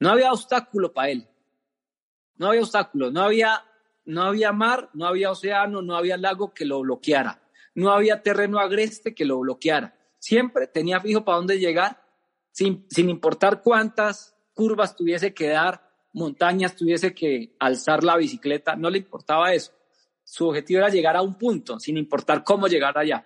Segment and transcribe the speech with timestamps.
[0.00, 1.28] No había obstáculo para él.
[2.36, 3.10] No había obstáculo.
[3.10, 3.64] No había,
[4.06, 7.42] no había mar, no había océano, no había lago que lo bloqueara.
[7.74, 9.94] No había terreno agreste que lo bloqueara.
[10.18, 12.02] Siempre tenía fijo para dónde llegar,
[12.50, 18.76] sin, sin importar cuántas curvas tuviese que dar, montañas tuviese que alzar la bicicleta.
[18.76, 19.72] No le importaba eso.
[20.24, 23.24] Su objetivo era llegar a un punto, sin importar cómo llegar allá.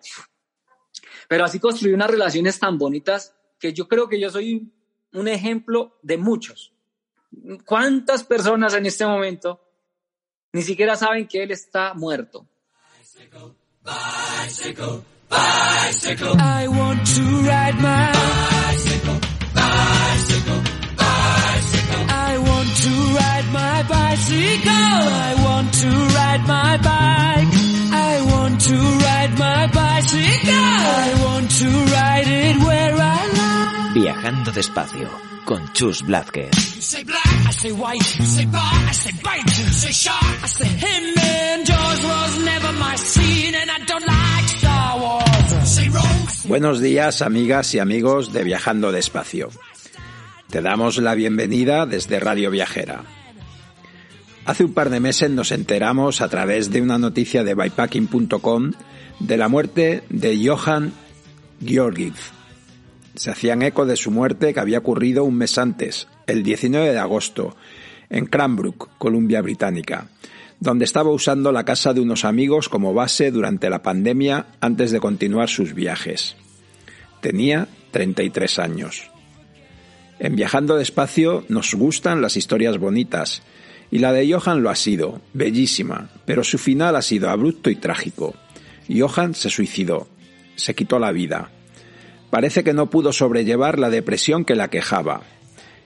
[1.28, 4.72] Pero así construí unas relaciones tan bonitas que yo creo que yo soy
[5.14, 6.73] un ejemplo de muchos.
[7.64, 9.60] ¿Cuántas personas en este momento
[10.52, 12.47] ni siquiera saben que él está muerto?
[13.84, 19.20] Bicycle, bicycle, I want to ride my bicycle,
[19.55, 20.62] bicycle,
[20.97, 22.06] bicycle.
[22.08, 24.70] I want to ride my bicycle.
[24.70, 27.55] I want to ride my bike.
[27.92, 30.55] I want to ride my bicycle.
[30.55, 33.44] I want to ride it where I like.
[33.95, 35.09] Viajando despacio
[35.45, 36.50] con Chus Blázquez.
[46.48, 49.50] Buenos días, amigas y amigos de Viajando Despacio.
[50.50, 53.05] Te damos la bienvenida desde Radio Viajera.
[54.45, 58.72] Hace un par de meses nos enteramos a través de una noticia de bypacking.com
[59.20, 60.92] de la muerte de Johan
[61.65, 62.33] Georgiev.
[63.14, 66.98] Se hacían eco de su muerte que había ocurrido un mes antes, el 19 de
[66.98, 67.56] agosto,
[68.10, 70.08] en Cranbrook, Columbia Británica,
[70.60, 75.00] donde estaba usando la casa de unos amigos como base durante la pandemia antes de
[75.00, 76.36] continuar sus viajes.
[77.20, 79.10] Tenía 33 años.
[80.19, 83.42] En Viajando despacio nos gustan las historias bonitas,
[83.91, 87.76] y la de Johan lo ha sido, bellísima, pero su final ha sido abrupto y
[87.76, 88.34] trágico.
[88.88, 90.08] Johan se suicidó,
[90.56, 91.50] se quitó la vida.
[92.34, 95.21] Parece que no pudo sobrellevar la depresión que la quejaba.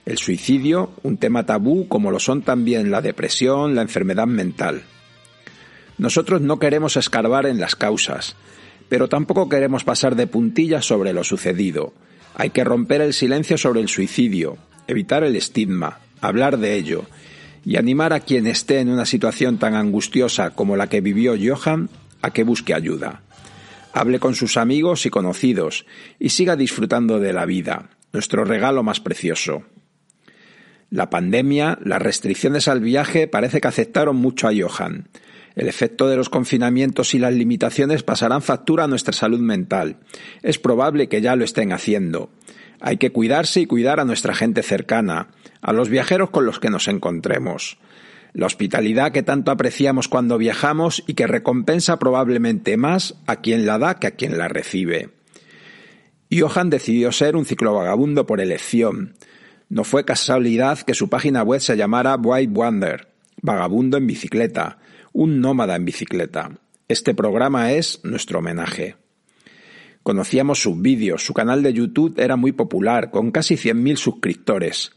[0.07, 4.81] El suicidio, un tema tabú como lo son también la depresión, la enfermedad mental.
[5.99, 8.35] Nosotros no queremos escarbar en las causas,
[8.89, 11.93] pero tampoco queremos pasar de puntillas sobre lo sucedido.
[12.33, 17.03] Hay que romper el silencio sobre el suicidio, evitar el estigma, hablar de ello
[17.63, 21.91] y animar a quien esté en una situación tan angustiosa como la que vivió Johan
[22.23, 23.21] a que busque ayuda.
[23.93, 25.85] Hable con sus amigos y conocidos
[26.19, 29.63] y siga disfrutando de la vida, nuestro regalo más precioso.
[30.91, 35.09] La pandemia, las restricciones al viaje parece que aceptaron mucho a Johan.
[35.55, 39.97] El efecto de los confinamientos y las limitaciones pasarán factura a nuestra salud mental.
[40.41, 42.31] Es probable que ya lo estén haciendo.
[42.79, 45.27] Hay que cuidarse y cuidar a nuestra gente cercana,
[45.61, 47.77] a los viajeros con los que nos encontremos.
[48.33, 53.79] La hospitalidad que tanto apreciamos cuando viajamos y que recompensa probablemente más a quien la
[53.79, 55.09] da que a quien la recibe.
[56.31, 59.15] Johan decidió ser un ciclovagabundo por elección.
[59.67, 63.07] No fue casualidad que su página web se llamara White Wander,
[63.41, 64.77] vagabundo en bicicleta,
[65.11, 66.51] un nómada en bicicleta.
[66.87, 68.95] Este programa es nuestro homenaje.
[70.03, 74.91] Conocíamos sus vídeos, su canal de YouTube era muy popular, con casi 100.000 suscriptores.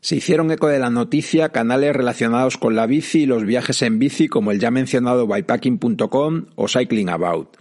[0.00, 3.98] Se hicieron eco de la noticia canales relacionados con la bici y los viajes en
[3.98, 7.56] bici como el ya mencionado bypacking.com o Cycling About,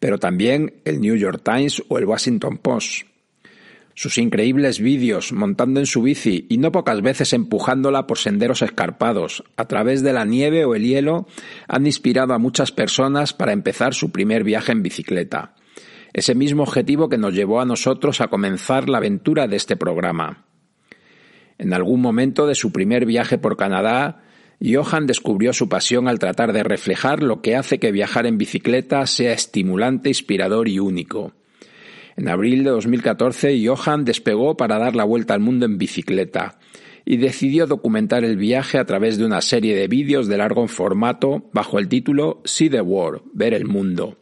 [0.00, 3.02] pero también el New York Times o el Washington Post.
[3.92, 9.44] Sus increíbles vídeos montando en su bici y no pocas veces empujándola por senderos escarpados,
[9.56, 11.26] a través de la nieve o el hielo,
[11.66, 15.54] han inspirado a muchas personas para empezar su primer viaje en bicicleta.
[16.14, 20.47] Ese mismo objetivo que nos llevó a nosotros a comenzar la aventura de este programa.
[21.58, 24.22] En algún momento de su primer viaje por Canadá,
[24.64, 29.06] Johan descubrió su pasión al tratar de reflejar lo que hace que viajar en bicicleta
[29.06, 31.32] sea estimulante, inspirador y único.
[32.16, 36.58] En abril de 2014, Johan despegó para dar la vuelta al mundo en bicicleta
[37.04, 41.48] y decidió documentar el viaje a través de una serie de vídeos de largo formato
[41.52, 44.17] bajo el título See the World, ver el mundo.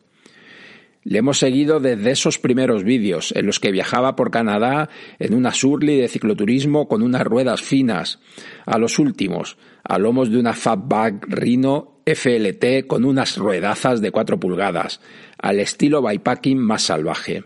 [1.09, 5.55] Le hemos seguido desde esos primeros vídeos en los que viajaba por Canadá en una
[5.55, 8.19] Surly de cicloturismo con unas ruedas finas,
[8.65, 14.41] a los últimos, a lomos de una Fatback Rhino FLT con unas ruedazas de 4
[14.41, 15.01] pulgadas,
[15.39, 17.45] al estilo bypacking más salvaje.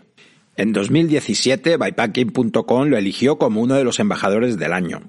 [0.55, 5.03] En 2017, bypacking.com lo eligió como uno de los embajadores del año.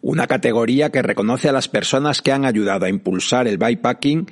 [0.00, 4.26] una categoría que reconoce a las personas que han ayudado a impulsar el bikepacking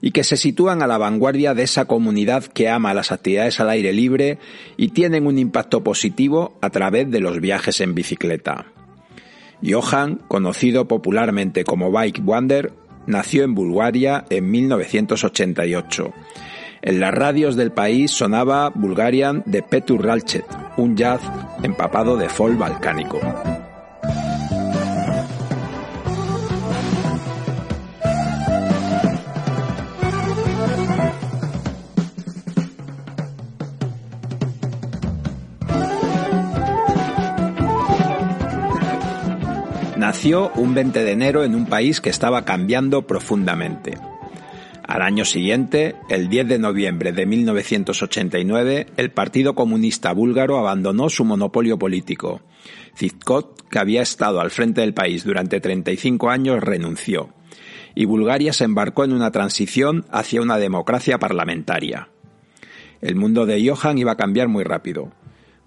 [0.00, 3.70] y que se sitúan a la vanguardia de esa comunidad que ama las actividades al
[3.70, 4.38] aire libre
[4.76, 8.66] y tienen un impacto positivo a través de los viajes en bicicleta.
[9.62, 12.72] Johan, conocido popularmente como Bike Wonder,
[13.06, 16.12] nació en Bulgaria en 1988.
[16.82, 20.44] En las radios del país sonaba Bulgarian de Petur Ralchet,
[20.76, 21.20] un jazz
[21.62, 23.18] empapado de folk balcánico.
[40.18, 43.94] Nació un 20 de enero en un país que estaba cambiando profundamente.
[44.82, 51.24] Al año siguiente, el 10 de noviembre de 1989, el Partido Comunista Búlgaro abandonó su
[51.24, 52.40] monopolio político.
[52.96, 57.28] Zizkot, que había estado al frente del país durante 35 años, renunció.
[57.94, 62.08] Y Bulgaria se embarcó en una transición hacia una democracia parlamentaria.
[63.00, 65.12] El mundo de Johan iba a cambiar muy rápido.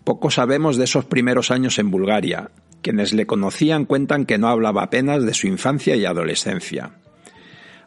[0.04, 2.52] Poco sabemos de esos primeros años en Bulgaria.
[2.82, 6.92] Quienes le conocían cuentan que no hablaba apenas de su infancia y adolescencia.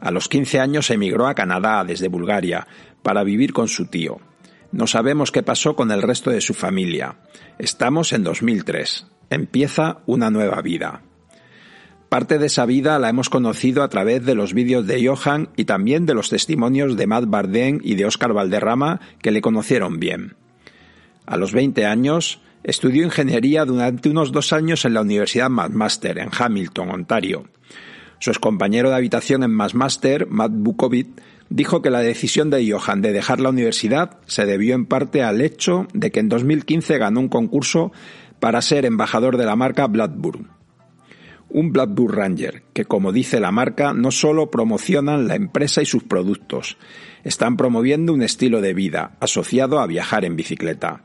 [0.00, 2.66] A los 15 años emigró a Canadá desde Bulgaria
[3.02, 4.20] para vivir con su tío.
[4.70, 7.16] No sabemos qué pasó con el resto de su familia.
[7.58, 9.06] Estamos en 2003.
[9.30, 11.02] Empieza una nueva vida.
[12.08, 15.64] Parte de esa vida la hemos conocido a través de los vídeos de Johan y
[15.64, 20.36] también de los testimonios de Matt Bardem y de Oscar Valderrama que le conocieron bien.
[21.26, 26.30] A los 20 años estudió ingeniería durante unos dos años en la Universidad McMaster en
[26.36, 27.44] Hamilton, Ontario.
[28.18, 31.08] Su compañero de habitación en Massmaster, Matt Bukovic,
[31.50, 35.42] dijo que la decisión de Johan de dejar la universidad se debió en parte al
[35.42, 37.92] hecho de que en 2015 ganó un concurso
[38.40, 40.48] para ser embajador de la marca Blackburn.
[41.50, 46.02] Un Blackburn Ranger, que como dice la marca, no solo promocionan la empresa y sus
[46.02, 46.78] productos,
[47.22, 51.02] están promoviendo un estilo de vida asociado a viajar en bicicleta.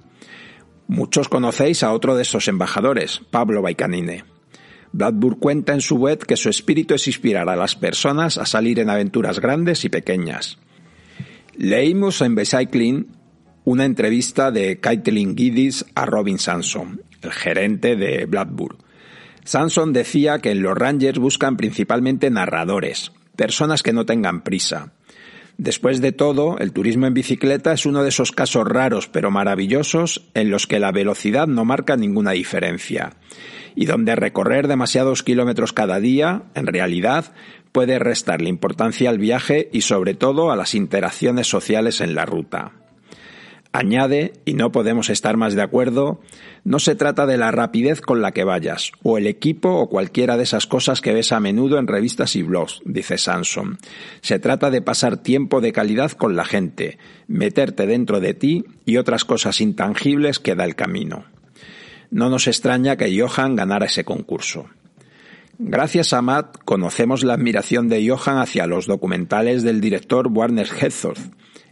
[0.89, 4.25] Muchos conocéis a otro de esos embajadores, Pablo Baicanine.
[4.91, 8.79] Blackburn cuenta en su web que su espíritu es inspirar a las personas a salir
[8.79, 10.57] en aventuras grandes y pequeñas.
[11.55, 13.05] Leímos en Bicycling
[13.65, 18.77] una entrevista de Caitlin Giddis a Robin Sanson, el gerente de Blackburn.
[19.43, 24.93] Sanson decía que en los Rangers buscan principalmente narradores, personas que no tengan prisa.
[25.59, 30.29] Después de todo, el turismo en bicicleta es uno de esos casos raros pero maravillosos
[30.33, 33.17] en los que la velocidad no marca ninguna diferencia
[33.75, 37.33] y donde recorrer demasiados kilómetros cada día, en realidad,
[37.73, 42.71] puede restarle importancia al viaje y sobre todo a las interacciones sociales en la ruta.
[43.71, 46.19] Añade, y no podemos estar más de acuerdo,
[46.63, 50.37] no se trata de la rapidez con la que vayas, o el equipo o cualquiera
[50.37, 53.77] de esas cosas que ves a menudo en revistas y blogs, dice Sanson.
[54.21, 58.97] Se trata de pasar tiempo de calidad con la gente, meterte dentro de ti y
[58.97, 61.25] otras cosas intangibles que da el camino.
[62.09, 64.65] No nos extraña que Johan ganara ese concurso.
[65.59, 71.17] Gracias a Matt conocemos la admiración de Johan hacia los documentales del director Warner Herzog.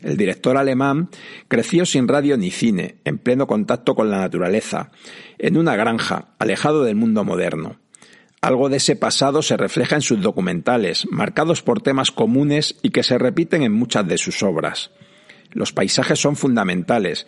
[0.02, 1.10] El director alemán
[1.48, 4.92] creció sin radio ni cine, en pleno contacto con la naturaleza,
[5.38, 7.78] en una granja, alejado del mundo moderno.
[8.42, 13.04] Algo de ese pasado se refleja en sus documentales, marcados por temas comunes y que
[13.04, 14.92] se repiten en muchas de sus obras.
[15.52, 17.26] Los paisajes son fundamentales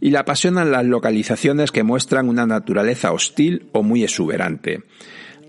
[0.00, 4.82] y le apasionan las localizaciones que muestran una naturaleza hostil o muy exuberante,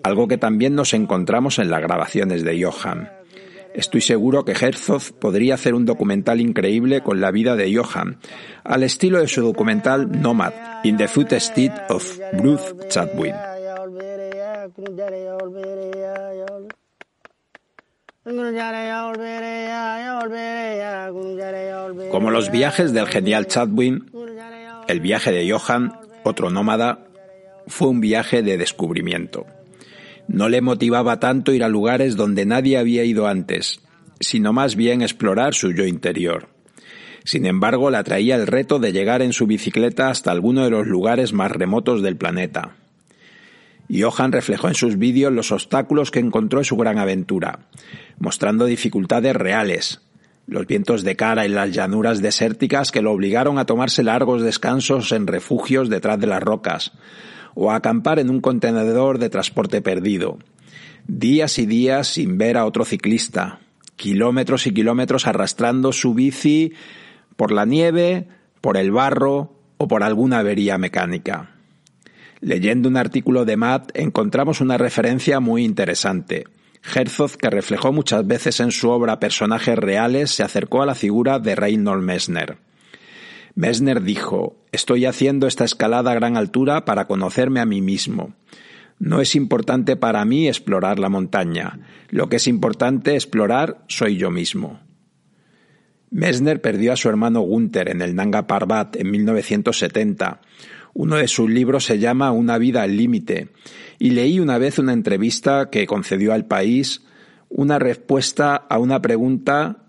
[0.04, 3.21] algo que también nos encontramos en las grabaciones de Johan.
[3.74, 8.18] Estoy seguro que Herzog podría hacer un documental increíble con la vida de Johan,
[8.64, 13.34] al estilo de su documental Nomad, In the Footsteps of Bruce Chatwin.
[22.12, 24.12] Como los viajes del genial Chadwin,
[24.88, 27.00] el viaje de Johan, otro nómada,
[27.68, 29.46] fue un viaje de descubrimiento.
[30.32, 33.82] No le motivaba tanto ir a lugares donde nadie había ido antes,
[34.22, 36.48] sino más bien explorar su yo interior.
[37.26, 40.88] Sin embargo, le atraía el reto de llegar en su bicicleta hasta alguno de los
[40.88, 42.78] lugares más remotos del planeta.
[43.94, 47.68] Johan reflejó en sus vídeos los obstáculos que encontró en su gran aventura,
[48.18, 50.02] mostrando dificultades reales,
[50.48, 55.12] los vientos de cara en las llanuras desérticas que lo obligaron a tomarse largos descansos
[55.12, 56.94] en refugios detrás de las rocas,
[57.54, 60.40] o acampar en un contenedor de transporte perdido.
[61.08, 63.60] Días y días sin ver a otro ciclista,
[63.96, 66.74] kilómetros y kilómetros arrastrando su bici
[67.36, 68.28] por la nieve,
[68.62, 71.56] por el barro o por alguna avería mecánica.
[72.40, 76.46] Leyendo un artículo de Matt encontramos una referencia muy interesante.
[76.84, 81.38] Herzog, que reflejó muchas veces en su obra personajes reales, se acercó a la figura
[81.38, 82.58] de Reinhold Messner.
[83.56, 88.34] Messner dijo, Estoy haciendo esta escalada a gran altura para conocerme a mí mismo.
[89.00, 91.80] No es importante para mí explorar la montaña.
[92.10, 94.80] Lo que es importante explorar soy yo mismo.
[96.12, 100.42] Messner perdió a su hermano Gunther en el Nanga Parbat en 1970.
[100.94, 103.50] Uno de sus libros se llama Una vida al límite,
[103.98, 107.06] y leí una vez una entrevista que concedió al país
[107.50, 109.84] una respuesta a una pregunta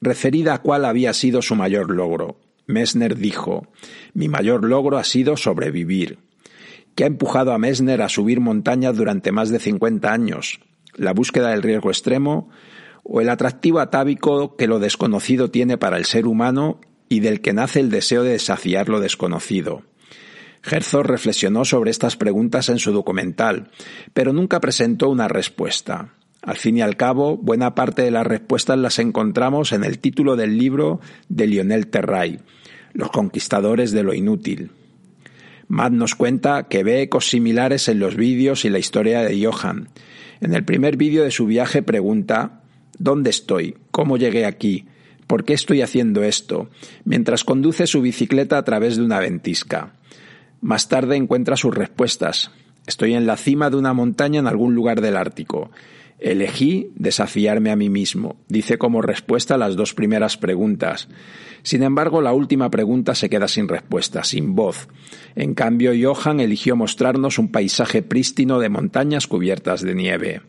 [0.00, 2.38] referida a cuál había sido su mayor logro.
[2.68, 3.66] Messner dijo,
[4.12, 6.18] Mi mayor logro ha sido sobrevivir.
[6.94, 10.60] ¿Qué ha empujado a Messner a subir montañas durante más de 50 años?
[10.94, 12.50] ¿La búsqueda del riesgo extremo
[13.04, 17.54] o el atractivo atávico que lo desconocido tiene para el ser humano y del que
[17.54, 19.84] nace el deseo de desafiar lo desconocido?
[20.62, 23.70] Herzog reflexionó sobre estas preguntas en su documental,
[24.12, 26.14] pero nunca presentó una respuesta.
[26.42, 30.36] Al fin y al cabo, buena parte de las respuestas las encontramos en el título
[30.36, 32.40] del libro de Lionel Terray,
[32.92, 34.70] Los conquistadores de lo inútil.
[35.68, 39.88] Matt nos cuenta que ve ecos similares en los vídeos y la historia de Johan.
[40.40, 42.62] En el primer vídeo de su viaje pregunta
[42.98, 43.76] ¿Dónde estoy?
[43.90, 44.86] ¿Cómo llegué aquí?
[45.26, 46.68] ¿Por qué estoy haciendo esto?
[47.04, 49.92] mientras conduce su bicicleta a través de una ventisca.
[50.60, 52.50] Más tarde encuentra sus respuestas.
[52.86, 55.70] Estoy en la cima de una montaña en algún lugar del Ártico.
[56.18, 61.08] Elegí desafiarme a mí mismo, dice como respuesta a las dos primeras preguntas.
[61.62, 64.88] Sin embargo, la última pregunta se queda sin respuesta, sin voz.
[65.36, 70.42] En cambio, Johan eligió mostrarnos un paisaje prístino de montañas cubiertas de nieve.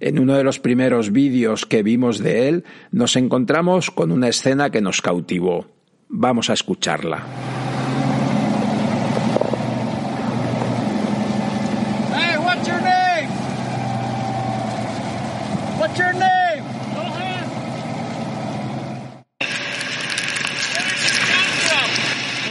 [0.00, 4.70] En uno de los primeros vídeos que vimos de él, nos encontramos con una escena
[4.70, 5.66] que nos cautivó.
[6.08, 7.24] Vamos a escucharla.
[15.82, 16.64] What's your name?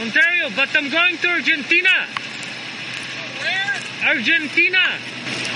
[0.02, 1.90] Ontario, but I'm going Argentina.
[3.40, 4.16] Where?
[4.16, 4.78] Argentina.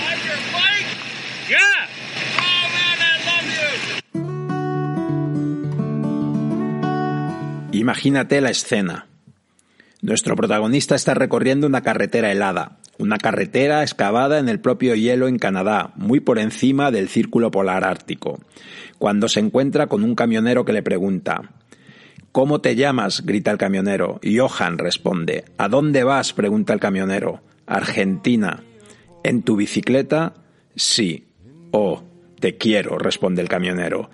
[0.05, 0.87] On your bike?
[1.49, 1.87] Yeah.
[7.71, 9.07] Imagínate la escena.
[10.01, 15.37] Nuestro protagonista está recorriendo una carretera helada, una carretera excavada en el propio hielo en
[15.37, 18.39] Canadá, muy por encima del círculo polar ártico,
[18.97, 21.51] cuando se encuentra con un camionero que le pregunta
[22.31, 23.25] ¿Cómo te llamas?
[23.25, 24.19] grita el camionero.
[24.23, 25.45] Johan responde.
[25.57, 26.33] ¿A dónde vas?
[26.33, 27.41] pregunta el camionero.
[27.65, 28.63] Argentina.
[29.23, 30.33] ¿En tu bicicleta?
[30.75, 31.25] Sí.
[31.71, 32.03] Oh,
[32.39, 34.09] te quiero, responde el camionero.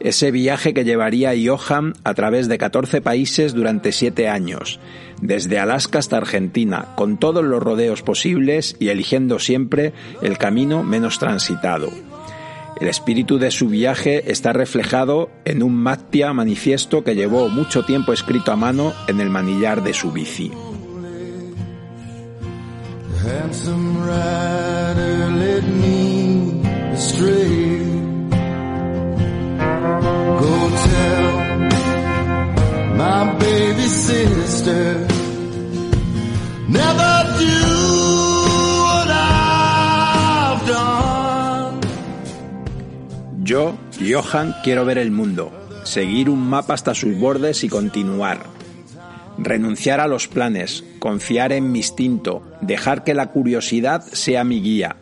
[0.00, 4.78] Ese viaje que llevaría Johan a través de 14 países durante siete años,
[5.20, 11.18] desde Alaska hasta Argentina, con todos los rodeos posibles y eligiendo siempre el camino menos
[11.18, 11.90] transitado.
[12.80, 18.12] El espíritu de su viaje está reflejado en un Mattia manifiesto que llevó mucho tiempo
[18.12, 20.52] escrito a mano en el manillar de su bici.
[43.48, 45.50] Yo, Johan, quiero ver el mundo,
[45.82, 48.40] seguir un mapa hasta sus bordes y continuar.
[49.38, 54.96] Renunciar a los planes, confiar en mi instinto, dejar que la curiosidad sea mi guía.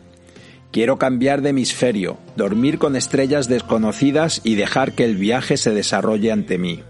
[0.71, 6.31] Quiero cambiar de hemisferio, dormir con estrellas desconocidas y dejar que el viaje se desarrolle
[6.31, 6.83] ante mí.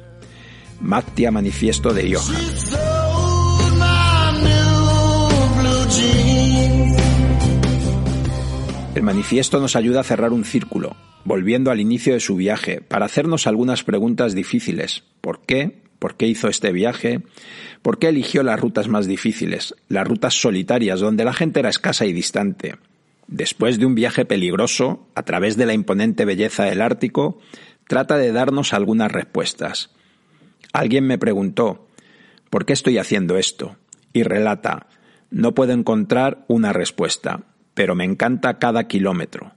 [0.79, 2.35] Mattia Manifiesto de Johan.
[8.93, 10.95] El manifiesto nos ayuda a cerrar un círculo,
[11.27, 15.03] volviendo al inicio de su viaje, para hacernos algunas preguntas difíciles.
[15.19, 15.81] ¿Por qué?
[16.00, 17.19] ¿Por qué hizo este viaje?
[17.81, 22.05] ¿Por qué eligió las rutas más difíciles, las rutas solitarias, donde la gente era escasa
[22.05, 22.77] y distante?
[23.27, 27.39] Después de un viaje peligroso, a través de la imponente belleza del Ártico,
[27.89, 29.89] trata de darnos algunas respuestas.
[30.72, 31.89] Alguien me preguntó,
[32.50, 33.75] ¿por qué estoy haciendo esto?
[34.13, 34.88] Y relata,
[35.29, 37.41] no puedo encontrar una respuesta,
[37.74, 39.56] pero me encanta cada kilómetro.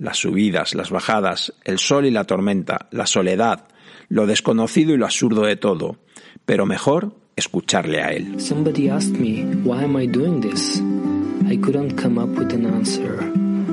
[0.00, 3.68] Las subidas, las bajadas, el sol y la tormenta, la soledad,
[4.08, 5.98] lo desconocido y lo absurdo de todo,
[6.46, 8.40] pero mejor escucharle a él.
[8.40, 10.80] Somebody asked me, why am I doing this?
[11.46, 13.20] I couldn't come up with an answer.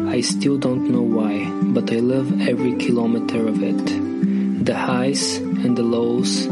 [0.10, 4.66] I still don't know why, but I love every kilometer of it.
[4.66, 6.50] The highs and the lows,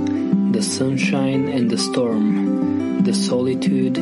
[0.53, 3.96] the sunshine and the storm, the solitude,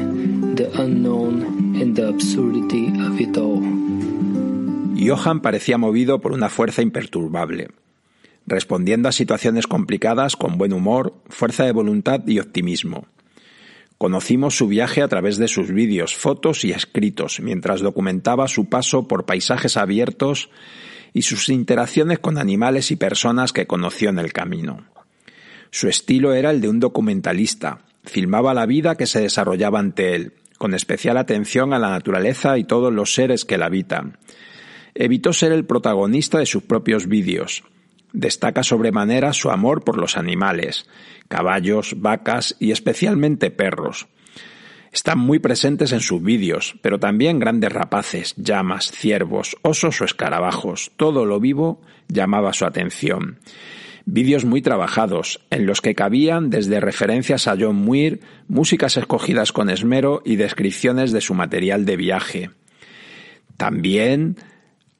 [0.55, 3.82] the unknown, and the absurdity of it all.
[5.07, 7.69] Johan parecía movido por una fuerza imperturbable,
[8.45, 13.07] respondiendo a situaciones complicadas con buen humor, fuerza de voluntad y optimismo.
[13.97, 19.07] Conocimos su viaje a través de sus vídeos, fotos y escritos, mientras documentaba su paso
[19.07, 20.49] por paisajes abiertos
[21.13, 24.85] y sus interacciones con animales y personas que conoció en el camino.
[25.71, 30.33] Su estilo era el de un documentalista, filmaba la vida que se desarrollaba ante él,
[30.57, 34.17] con especial atención a la naturaleza y todos los seres que la habitan.
[34.95, 37.63] Evitó ser el protagonista de sus propios vídeos.
[38.11, 40.85] Destaca sobremanera su amor por los animales,
[41.27, 44.07] caballos, vacas y especialmente perros.
[44.91, 50.91] Están muy presentes en sus vídeos, pero también grandes rapaces, llamas, ciervos, osos o escarabajos.
[50.97, 53.39] Todo lo vivo llamaba su atención.
[54.05, 59.71] Vídeos muy trabajados, en los que cabían desde referencias a John Muir, músicas escogidas con
[59.71, 62.49] esmero y descripciones de su material de viaje.
[63.57, 64.35] También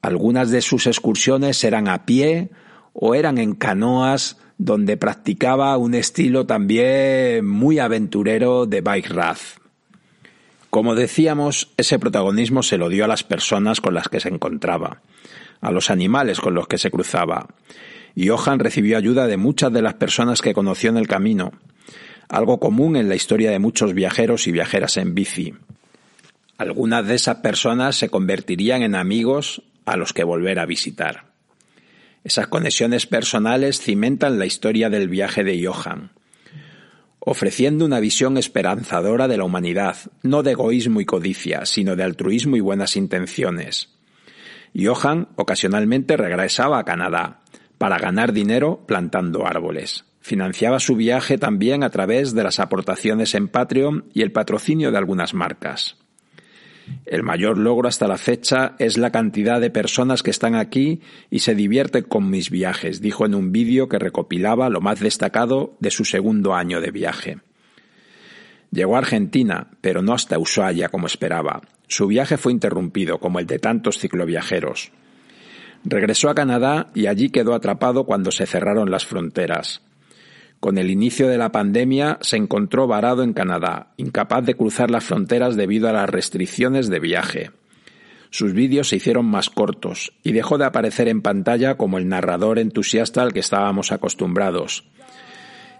[0.04, 2.50] algunas de sus excursiones eran a pie
[2.92, 9.60] o eran en canoas donde practicaba un estilo también muy aventurero de bike raft.
[10.68, 15.00] Como decíamos, ese protagonismo se lo dio a las personas con las que se encontraba,
[15.62, 17.48] a los animales con los que se cruzaba.
[18.14, 21.52] Y Johan recibió ayuda de muchas de las personas que conoció en el camino,
[22.28, 25.54] algo común en la historia de muchos viajeros y viajeras en bici.
[26.58, 31.32] Algunas de esas personas se convertirían en amigos a los que volver a visitar.
[32.24, 36.12] Esas conexiones personales cimentan la historia del viaje de Johan,
[37.20, 42.56] ofreciendo una visión esperanzadora de la humanidad, no de egoísmo y codicia, sino de altruismo
[42.56, 43.90] y buenas intenciones.
[44.74, 47.42] Johan ocasionalmente regresaba a Canadá
[47.78, 50.04] para ganar dinero plantando árboles.
[50.20, 54.98] Financiaba su viaje también a través de las aportaciones en Patreon y el patrocinio de
[54.98, 55.98] algunas marcas.
[57.06, 61.00] El mayor logro hasta la fecha es la cantidad de personas que están aquí
[61.30, 65.76] y se divierten con mis viajes, dijo en un vídeo que recopilaba lo más destacado
[65.80, 67.38] de su segundo año de viaje.
[68.70, 71.62] Llegó a Argentina, pero no hasta Ushuaia como esperaba.
[71.86, 74.90] Su viaje fue interrumpido, como el de tantos cicloviajeros.
[75.84, 79.82] Regresó a Canadá y allí quedó atrapado cuando se cerraron las fronteras.
[80.64, 85.04] Con el inicio de la pandemia se encontró varado en Canadá, incapaz de cruzar las
[85.04, 87.50] fronteras debido a las restricciones de viaje.
[88.30, 92.58] Sus vídeos se hicieron más cortos y dejó de aparecer en pantalla como el narrador
[92.58, 94.88] entusiasta al que estábamos acostumbrados.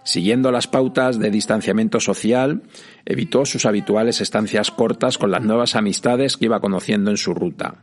[0.03, 2.61] Siguiendo las pautas de distanciamiento social,
[3.05, 7.81] evitó sus habituales estancias cortas con las nuevas amistades que iba conociendo en su ruta.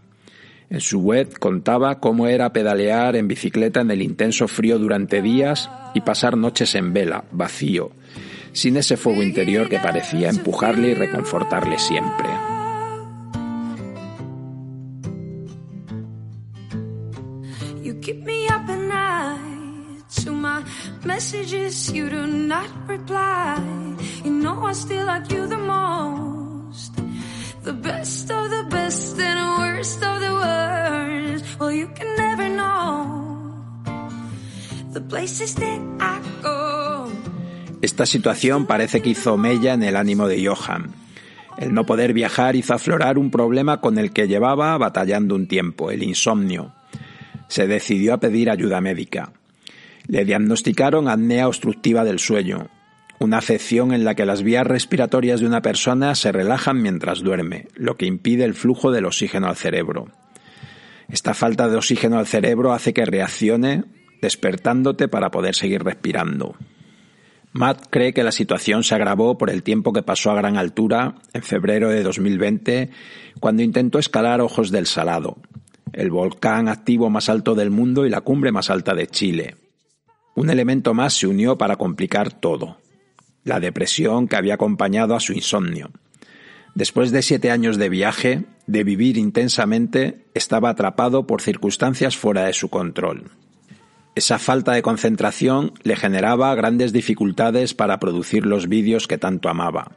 [0.71, 5.71] En su web contaba cómo era pedalear en bicicleta en el intenso frío durante días
[5.95, 7.93] y pasar noches en vela, vacío,
[8.53, 12.29] sin ese fuego interior que parecía empujarle y reconfortarle siempre.
[21.05, 23.59] Messages you do not reply.
[24.25, 26.42] You know I still like you the most.
[27.65, 31.61] The best of the best and worst of the worst.
[31.61, 33.55] Well, you can never know
[34.93, 37.09] the places that I go.
[37.81, 40.93] Esta situación parece que hizo mella en el ánimo de Johan.
[41.57, 45.93] El no poder viajar hizo aflorar un problema con el que llevaba batallando un tiempo,
[45.93, 46.73] el insomnio.
[47.47, 49.33] Se decidió a pedir ayuda médica.
[50.09, 52.71] Le diagnosticaron apnea obstructiva del sueño,
[53.23, 57.69] una afección en la que las vías respiratorias de una persona se relajan mientras duerme,
[57.75, 60.09] lo que impide el flujo del oxígeno al cerebro.
[61.09, 63.85] Esta falta de oxígeno al cerebro hace que reaccione
[64.21, 66.57] despertándote para poder seguir respirando.
[67.53, 71.17] Matt cree que la situación se agravó por el tiempo que pasó a gran altura
[71.35, 72.91] en febrero de 2020
[73.41, 75.37] cuando intentó escalar Ojos del Salado,
[75.93, 79.57] el volcán activo más alto del mundo y la cumbre más alta de Chile.
[80.35, 82.79] Un elemento más se unió para complicar todo,
[83.45, 85.91] la depresión que había acompañado a su insomnio.
[86.75, 92.55] Después de siete años de viaje, de vivir intensamente, estaba atrapado por circunstancias fuera de
[92.55, 93.31] su control.
[94.15, 99.97] Esa falta de concentración le generaba grandes dificultades para producir los vídeos que tanto amaba.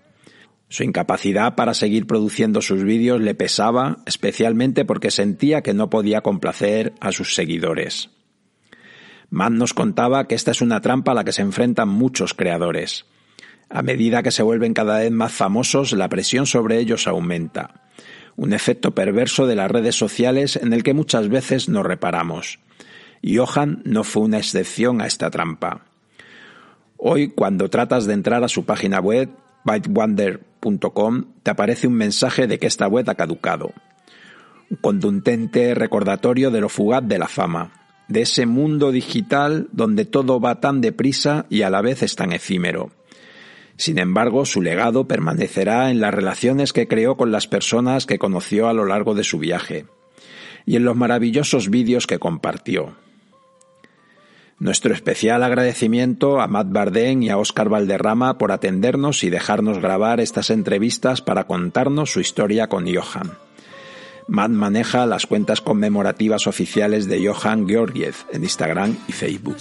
[0.68, 6.22] Su incapacidad para seguir produciendo sus vídeos le pesaba, especialmente porque sentía que no podía
[6.22, 8.10] complacer a sus seguidores.
[9.30, 13.06] Matt nos contaba que esta es una trampa a la que se enfrentan muchos creadores.
[13.70, 17.82] A medida que se vuelven cada vez más famosos, la presión sobre ellos aumenta.
[18.36, 22.60] Un efecto perverso de las redes sociales en el que muchas veces nos reparamos.
[23.24, 25.86] Johan no fue una excepción a esta trampa.
[26.98, 29.30] Hoy, cuando tratas de entrar a su página web,
[29.66, 33.74] radioviajera.com te aparece un mensaje de que esta web ha caducado.
[34.70, 37.72] Un contundente recordatorio de lo fugaz de la fama,
[38.08, 42.32] de ese mundo digital donde todo va tan deprisa y a la vez es tan
[42.32, 42.92] efímero.
[43.78, 48.70] Sin embargo, su legado permanecerá en las relaciones que creó con las personas que conoció
[48.70, 49.86] a lo largo de su viaje
[50.66, 52.96] y en los maravillosos vídeos que compartió.
[54.58, 60.22] Nuestro especial agradecimiento a Matt Bardén y a Oscar Valderrama por atendernos y dejarnos grabar
[60.22, 63.38] estas entrevistas para contarnos su historia con Johan.
[64.28, 69.58] Matt maneja las cuentas conmemorativas oficiales de Johan Georgiev en Instagram y Facebook.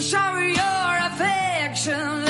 [0.00, 2.24] Shower your affection, on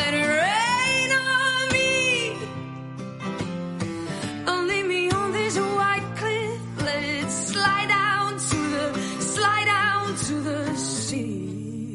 [7.49, 8.57] slide down to
[10.43, 11.95] the, sea.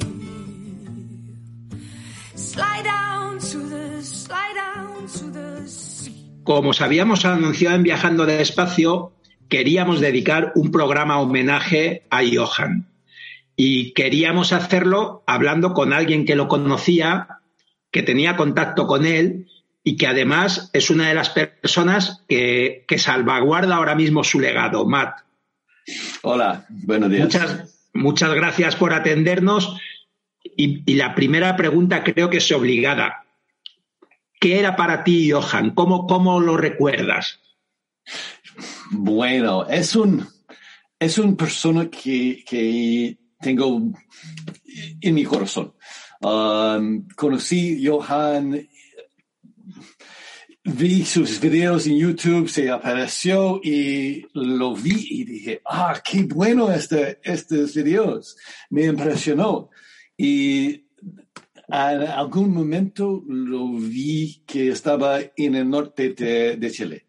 [6.43, 9.11] Como os habíamos anunciado en Viajando Despacio,
[9.49, 12.87] queríamos dedicar un programa homenaje a Johan.
[13.59, 17.39] Y queríamos hacerlo hablando con alguien que lo conocía,
[17.91, 19.47] que tenía contacto con él
[19.83, 24.85] y que además es una de las personas que, que salvaguarda ahora mismo su legado,
[24.85, 25.21] Matt.
[26.21, 27.23] Hola, buenos días.
[27.23, 29.75] Muchas, muchas gracias por atendernos.
[30.43, 33.25] Y, y, la primera pregunta creo que es obligada.
[34.39, 35.71] ¿Qué era para ti, Johan?
[35.71, 37.39] ¿Cómo, cómo lo recuerdas?
[38.91, 40.27] Bueno, es un,
[40.99, 43.91] es una persona que, que tengo
[45.01, 45.73] en mi corazón.
[46.19, 48.67] Um, conocí Johan,
[50.63, 56.71] vi sus videos en YouTube, se apareció y lo vi y dije, ah, qué bueno
[56.71, 58.35] este, estos videos.
[58.69, 59.69] Me impresionó.
[60.17, 60.87] Y
[61.69, 67.05] en algún momento lo vi que estaba en el norte de, de Chile,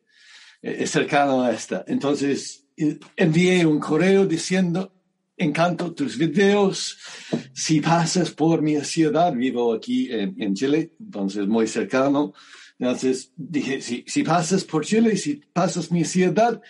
[0.61, 1.85] eh, cercano a esta.
[1.89, 2.67] Entonces
[3.17, 4.98] envié un correo diciendo,
[5.39, 6.99] encanto tus videos.
[7.53, 12.35] Si pasas por mi ciudad, vivo aquí en, en Chile, entonces muy cercano.
[12.79, 16.61] Entonces dije, si, si pasas por Chile, si pasas mi ciudad,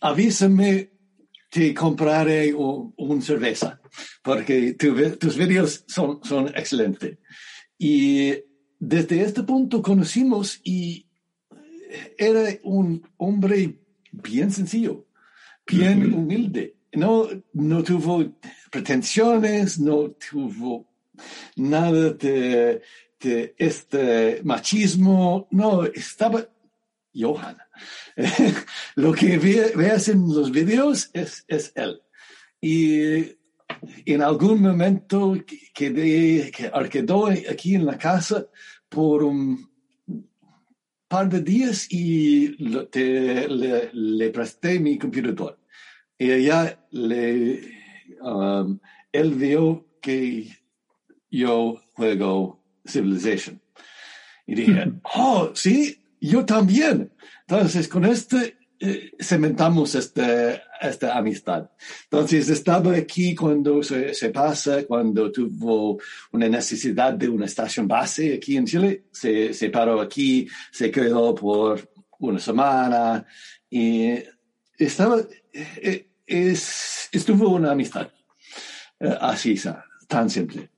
[0.00, 0.90] avísame,
[1.50, 3.80] te compraré un, un cerveza,
[4.22, 7.18] porque tu, tus videos son, son excelentes.
[7.78, 8.34] Y
[8.78, 11.06] desde este punto conocimos y
[12.18, 13.80] era un hombre
[14.12, 15.06] bien sencillo,
[15.66, 18.24] bien humilde no, no tuvo
[18.70, 20.88] pretensiones, no tuvo
[21.56, 22.82] nada de,
[23.58, 26.48] este machismo, no, estaba
[27.14, 27.56] Johan.
[28.94, 32.00] Lo que ve, veas en los videos es, él.
[32.60, 33.36] Y
[34.06, 35.36] en algún momento
[35.74, 38.46] quedé, que quedó aquí en la casa
[38.88, 39.68] por un
[41.08, 45.58] par de días y le, le presté mi computador.
[46.18, 47.60] Y ella le,
[48.20, 48.78] um,
[49.12, 50.48] él vio que
[51.30, 53.60] yo juego Civilization.
[54.46, 57.12] Y dije, oh, sí, yo también.
[57.48, 61.70] Entonces, con este, eh, cementamos este, esta amistad.
[62.04, 65.98] Entonces, estaba aquí cuando se, se, pasa, cuando tuvo
[66.32, 71.34] una necesidad de una estación base aquí en Chile, se, se paró aquí, se quedó
[71.34, 73.26] por una semana
[73.68, 74.14] y
[74.78, 75.18] estaba,
[75.52, 78.08] eh, es, estuvo una amistad.
[79.00, 79.60] Eh, así,
[80.08, 80.70] tan simple.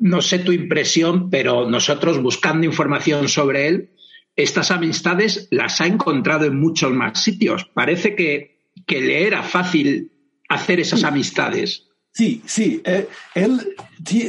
[0.00, 3.90] No sé tu impresión, pero nosotros buscando información sobre él,
[4.34, 7.68] estas amistades las ha encontrado en muchos más sitios.
[7.74, 10.12] Parece que, que le era fácil
[10.48, 11.06] hacer esas sí.
[11.06, 11.88] amistades.
[12.12, 12.82] Sí, sí.
[12.84, 13.74] Eh, él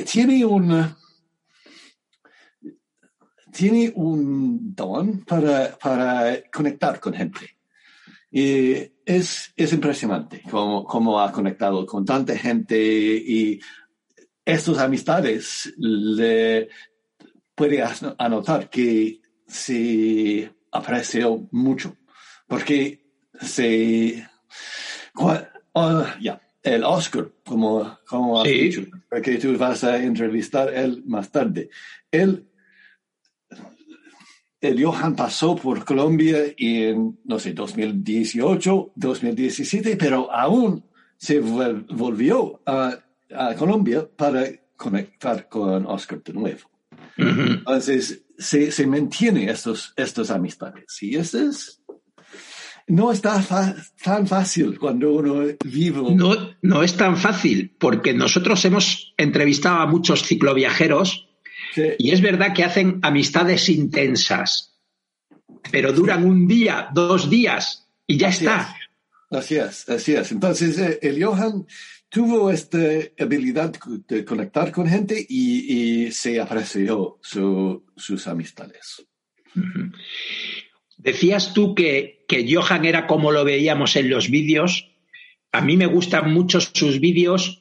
[0.05, 0.95] tiene un
[3.51, 7.58] tiene un don para, para conectar con gente.
[8.31, 13.59] Y es, es impresionante cómo, cómo ha conectado con tanta gente y
[14.45, 16.69] estas amistades le
[17.55, 17.83] puede
[18.17, 21.95] anotar que se apreció mucho
[22.47, 23.03] porque
[23.41, 24.27] se
[25.15, 28.53] uh, ya el Oscar como como has Sí.
[28.59, 31.69] dicho porque tú vas a entrevistar él más tarde
[32.11, 32.48] él
[34.61, 40.83] el Johan pasó por Colombia en, no sé, 2018, 2017, pero aún
[41.17, 42.97] se vol- volvió a,
[43.35, 44.45] a Colombia para
[44.75, 46.69] conectar con Oscar de nuevo.
[47.17, 50.97] Entonces, se, se mantiene estos, estos amistades.
[51.01, 51.81] Y eso es
[52.87, 53.43] no está
[54.03, 56.15] tan fácil cuando uno vive.
[56.15, 61.28] No, no es tan fácil, porque nosotros hemos entrevistado a muchos cicloviajeros
[61.75, 61.83] Sí.
[61.99, 64.75] y es verdad que hacen amistades intensas,
[65.71, 68.75] pero duran un día, dos días y ya Así está.
[69.31, 70.31] Así es, así es.
[70.31, 71.67] Entonces, eh, el Johan
[72.09, 72.79] tuvo esta
[73.19, 73.71] habilidad
[74.07, 79.05] de conectar con gente y, y se apreció su- sus amistades.
[80.97, 84.89] Decías tú que, que Johan era como lo veíamos en los vídeos.
[85.51, 87.58] A mí me gustan mucho sus vídeos,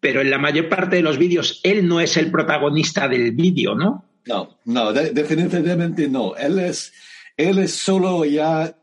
[0.00, 3.74] pero en la mayor parte de los vídeos él no es el protagonista del vídeo,
[3.74, 4.04] ¿no?
[4.26, 6.34] No, no, de- definitivamente no.
[6.36, 6.92] Él es,
[7.36, 8.76] él es solo ya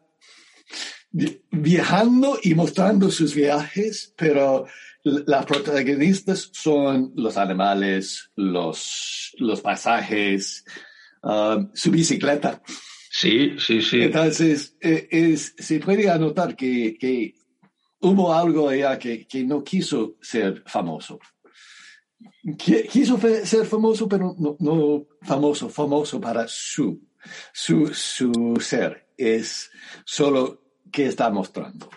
[1.12, 4.66] vi- viajando y mostrando sus viajes, pero
[5.04, 10.64] las protagonistas son los animales, los, los paisajes,
[11.24, 12.62] um, su bicicleta.
[13.10, 14.04] Sí, sí, sí.
[14.04, 17.34] Entonces, eh, es, se puede anotar que, que
[18.02, 21.20] hubo algo allá que, que no quiso ser famoso.
[22.44, 27.02] Qui- Quiso ser famoso, pero no, no famoso, famoso para su,
[27.54, 29.08] su, su ser.
[29.18, 29.72] Es
[30.06, 30.62] solo
[30.92, 31.90] que está mostrando.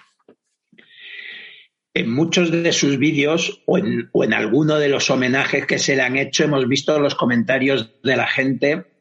[1.94, 5.94] En muchos de sus vídeos o en, o en alguno de los homenajes que se
[5.94, 8.93] le han hecho hemos visto los comentarios de la gente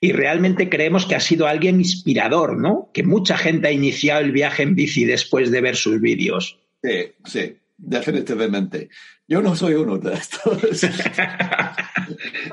[0.00, 2.90] y realmente creemos que ha sido alguien inspirador, ¿no?
[2.92, 6.58] Que mucha gente ha iniciado el viaje en bici después de ver sus vídeos.
[6.82, 8.88] Sí, sí, definitivamente.
[9.26, 10.60] Yo no soy uno de estos.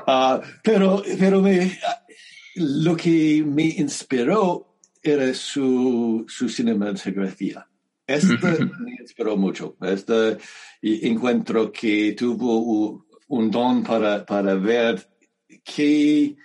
[0.06, 1.78] Ah, pero pero me,
[2.56, 7.66] lo que me inspiró era su, su cinematografía.
[8.06, 9.76] Este me inspiró mucho.
[9.80, 10.36] Este,
[10.82, 15.08] encuentro que tuvo un don para, para ver
[15.64, 16.36] qué,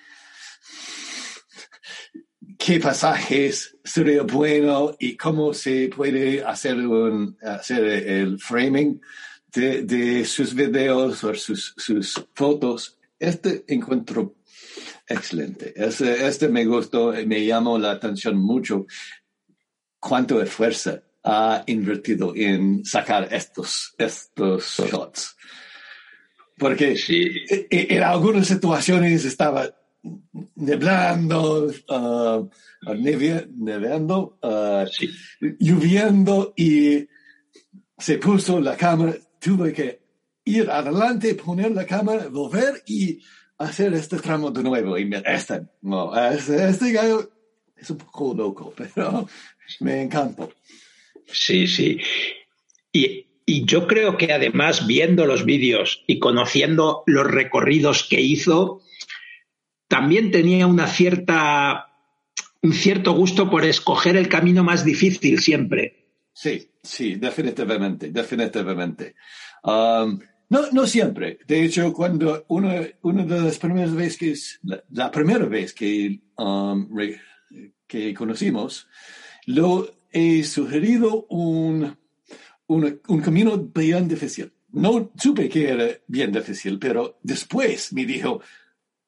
[2.64, 9.02] qué pasajes sería bueno y cómo se puede hacer, un, hacer el framing
[9.52, 13.00] de, de sus videos o sus, sus fotos.
[13.18, 14.36] Este encuentro
[15.08, 15.74] excelente.
[15.76, 18.86] Este, este me gustó, me llamó la atención mucho
[20.00, 25.36] cuánto esfuerzo ha invertido en sacar estos, estos shots.
[26.58, 29.81] Porque e- e- en algunas situaciones estaba
[30.56, 32.42] neblando, ah,
[32.88, 34.86] nevie- neveando, ah,
[35.60, 37.08] lloviendo y
[37.98, 39.16] se puso la cámara.
[39.40, 40.02] Tuve que
[40.46, 43.20] ir adelante, poner la cámara, volver y
[43.58, 44.98] hacer este tramo de nuevo.
[44.98, 47.30] Y me- este, no, este, este gallo
[47.76, 49.28] es un poco loco, pero
[49.80, 50.52] me encantó.
[51.32, 51.98] Sí, sí.
[52.92, 58.82] Y, y yo creo que además viendo los vídeos y conociendo los recorridos que hizo,
[59.92, 61.92] también tenía una cierta,
[62.62, 66.08] un cierto gusto por escoger el camino más difícil siempre.
[66.32, 69.16] Sí, sí, definitivamente, definitivamente.
[69.66, 71.40] Um, no, no siempre.
[71.46, 76.88] De hecho, cuando una, una de las primeras veces que la, primera vez que, um,
[77.86, 78.88] que conocimos,
[79.46, 81.98] lo he sugerido un,
[82.68, 84.54] un camino bien difícil.
[84.72, 88.42] No supe que era bien difícil, pero después me dijo,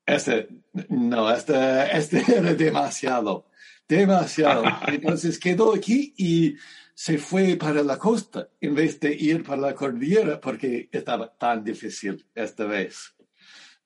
[0.05, 0.49] este,
[0.89, 3.47] no, este, este era demasiado,
[3.87, 4.63] demasiado.
[4.87, 6.55] Entonces quedó aquí y
[6.93, 11.63] se fue para la costa en vez de ir para la cordillera porque estaba tan
[11.63, 13.15] difícil esta vez.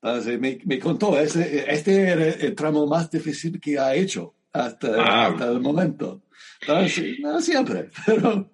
[0.01, 4.87] Entonces me, me contó, ese, este era el tramo más difícil que ha hecho hasta,
[4.99, 5.27] Ah.
[5.27, 6.23] hasta el momento.
[6.61, 8.49] Entonces, no siempre, pero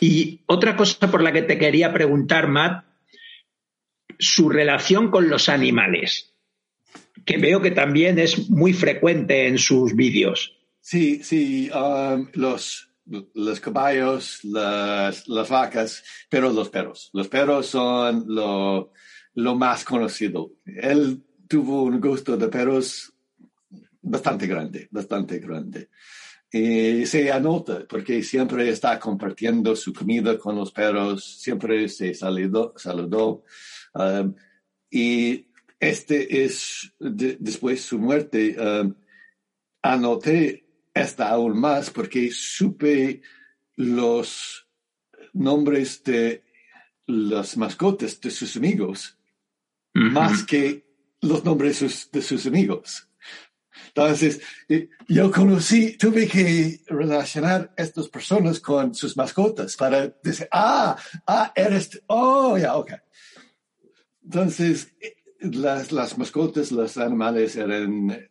[0.00, 2.84] Y otra cosa por la que te quería preguntar, Matt,
[4.20, 6.34] su relación con los animales,
[7.24, 10.56] que veo que también es muy frecuente en sus vídeos.
[10.80, 12.90] Sí, sí, um, los,
[13.34, 17.10] los caballos, las, las vacas, pero los perros.
[17.12, 18.92] Los perros son lo,
[19.34, 20.52] más conocido.
[20.64, 23.12] Él tuvo un gusto de perros
[24.02, 25.88] bastante grande, bastante grande.
[26.52, 32.74] Y se anota porque siempre está compartiendo su comida con los perros, siempre se saludó.
[32.76, 33.44] saludó.
[33.94, 34.34] Um,
[34.90, 35.46] y
[35.78, 38.94] este es, de- después de su muerte, um,
[39.82, 43.22] anoté esta aún más porque supe
[43.76, 44.66] los
[45.32, 46.42] nombres de
[47.06, 49.16] las mascotas de sus amigos
[50.12, 50.84] más que
[51.20, 53.08] los nombres de sus, de sus amigos.
[53.88, 60.96] Entonces, eh, yo conocí, tuve que relacionar estas personas con sus mascotas para decir, ah,
[61.26, 62.92] ah, eres, oh, ya, ok.
[64.22, 64.94] Entonces,
[65.40, 68.28] las, las mascotas, los animales eran eh,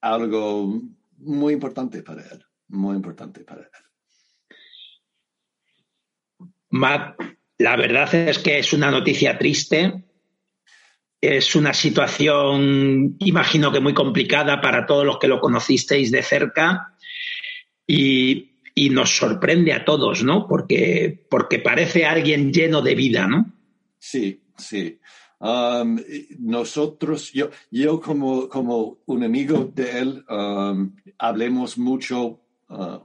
[0.00, 0.80] algo
[1.18, 2.44] muy importante para él.
[2.68, 3.68] muy importante para él.
[6.70, 7.20] Matt,
[7.58, 10.04] la verdad es que es una noticia triste.
[11.20, 16.94] Es una situación, imagino que muy complicada para todos los que lo conocisteis de cerca
[17.86, 20.46] y, y nos sorprende a todos, ¿no?
[20.48, 23.52] Porque, porque parece alguien lleno de vida, ¿no?
[23.98, 24.98] Sí, sí.
[25.40, 25.98] Um,
[26.38, 32.98] nosotros, yo, yo como, como un amigo de él, um, hablemos mucho, uh,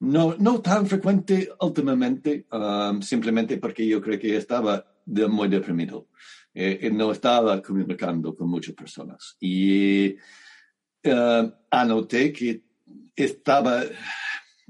[0.00, 6.08] no, no tan frecuente últimamente, um, simplemente porque yo creo que estaba de, muy deprimido.
[6.54, 9.36] Eh, no estaba comunicando con muchas personas.
[9.38, 10.16] Y
[11.04, 12.62] uh, anoté que
[13.14, 13.82] estaba,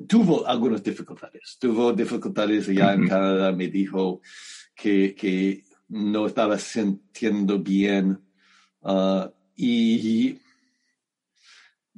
[0.08, 1.58] tuvo algunas dificultades.
[1.60, 4.20] Tuvo dificultades allá en Canadá, me dijo
[4.74, 8.20] que, que no estaba sintiendo bien
[8.82, 10.38] uh, y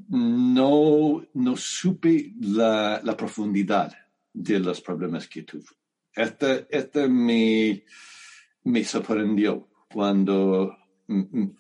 [0.09, 3.93] no, no supe la, la, profundidad
[4.33, 5.67] de los problemas que tuvo.
[6.15, 7.85] Este, este me,
[8.65, 10.77] me sorprendió cuando
[11.09, 11.53] um,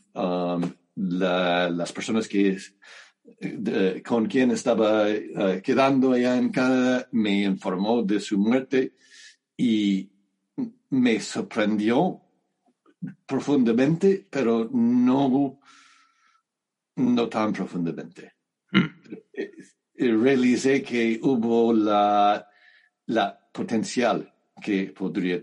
[0.94, 2.58] la, las personas que
[4.04, 8.94] con quien estaba uh, quedando allá en Canadá me informó de su muerte
[9.56, 10.10] y
[10.90, 12.20] me sorprendió
[13.26, 15.60] profundamente, pero no,
[16.96, 18.34] no tan profundamente.
[18.72, 20.20] Mm.
[20.22, 22.46] Realicé que hubo la,
[23.06, 25.42] la potencial que podría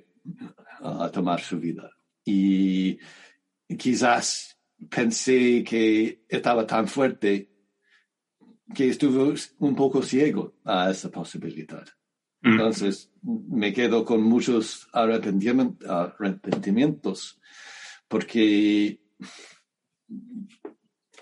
[0.81, 1.89] uh, tomar su vida.
[2.23, 2.97] Y
[3.77, 4.58] quizás
[4.89, 7.51] pensé que estaba tan fuerte
[8.73, 11.86] que estuve un poco ciego a esa posibilidad.
[12.45, 12.51] Mm.
[12.51, 17.41] Entonces, me quedo con muchos arrepentimientos
[18.08, 19.01] porque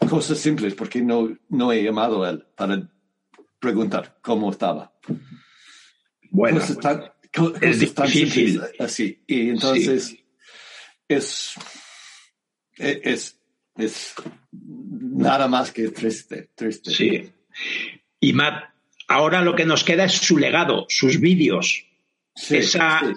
[0.10, 2.92] cosas simples, porque no, no he llamado a él para
[3.58, 4.94] preguntar cómo estaba.
[6.30, 7.04] Bueno, cosas tan,
[7.62, 8.60] es difícil.
[8.60, 9.24] tan así.
[9.26, 10.20] Y entonces Sí.
[11.08, 11.54] es,
[12.76, 13.40] es,
[13.78, 14.14] es
[14.52, 16.92] nada más que triste, triste.
[16.92, 17.32] Sí.
[18.20, 18.73] Y Matt,
[19.14, 21.86] ahora lo que nos queda es su legado, sus vídeos,
[22.36, 23.14] Sí, esa sí.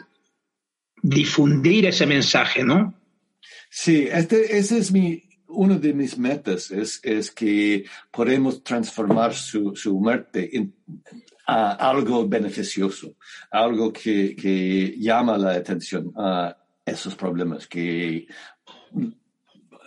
[1.02, 2.94] difundir ese mensaje, ¿no?
[3.70, 9.74] Sí, este, ese es mi, uno de mis metas, es, es que podemos transformar su,
[9.74, 10.74] su muerte en
[11.48, 13.14] a algo beneficioso,
[13.52, 18.26] algo que, que llama la atención a esos problemas que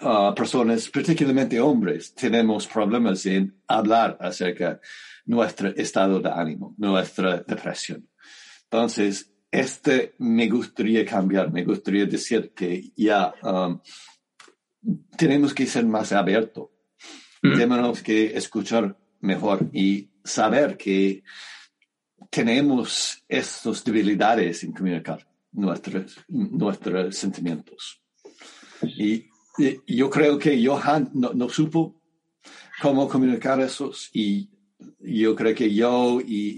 [0.02, 4.80] a personas, particularmente hombres, tenemos problemas en hablar acerca de
[5.26, 8.08] nuestro estado de ánimo, nuestra depresión.
[8.64, 13.80] Entonces, este me gustaría cambiar, me gustaría decir que ya um,
[15.18, 16.70] tenemos que ser más abiertos,
[17.42, 21.24] tenemos que escuchar mejor y saber que
[22.30, 28.02] tenemos estas debilidades en comunicar nuestros, nuestros sentimientos.
[28.82, 29.26] Y,
[29.58, 32.02] y yo creo que Johan no, no supo
[32.82, 34.50] cómo comunicar esos y
[35.00, 36.58] yo creo que yo y,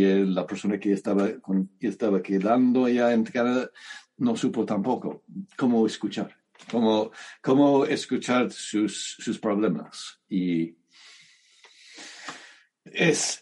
[0.00, 3.70] y eh, la persona que estaba, con, estaba quedando allá en Canadá
[4.18, 5.24] no supo tampoco
[5.56, 6.34] cómo escuchar,
[6.70, 7.10] cómo,
[7.42, 10.18] cómo escuchar sus, sus problemas.
[10.28, 10.74] Y
[12.84, 13.40] es,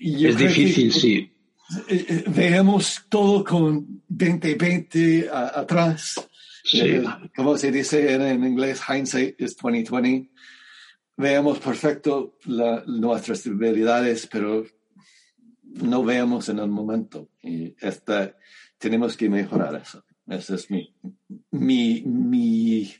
[0.00, 1.32] yo Es creo que- difícil, sí.
[1.88, 6.14] eh, eh, veamos todo con 2020 a- atrás.
[6.64, 6.80] Sí.
[6.80, 10.30] Eh, como se dice en, en inglés, hindsight is 2020.
[11.16, 14.64] Veamos perfecto la- nuestras debilidades, pero
[15.62, 17.30] no veamos en el momento.
[17.42, 18.36] Y esta,
[18.78, 20.04] tenemos que mejorar eso.
[20.28, 20.94] Esa es mi,
[21.52, 22.92] mi, mi,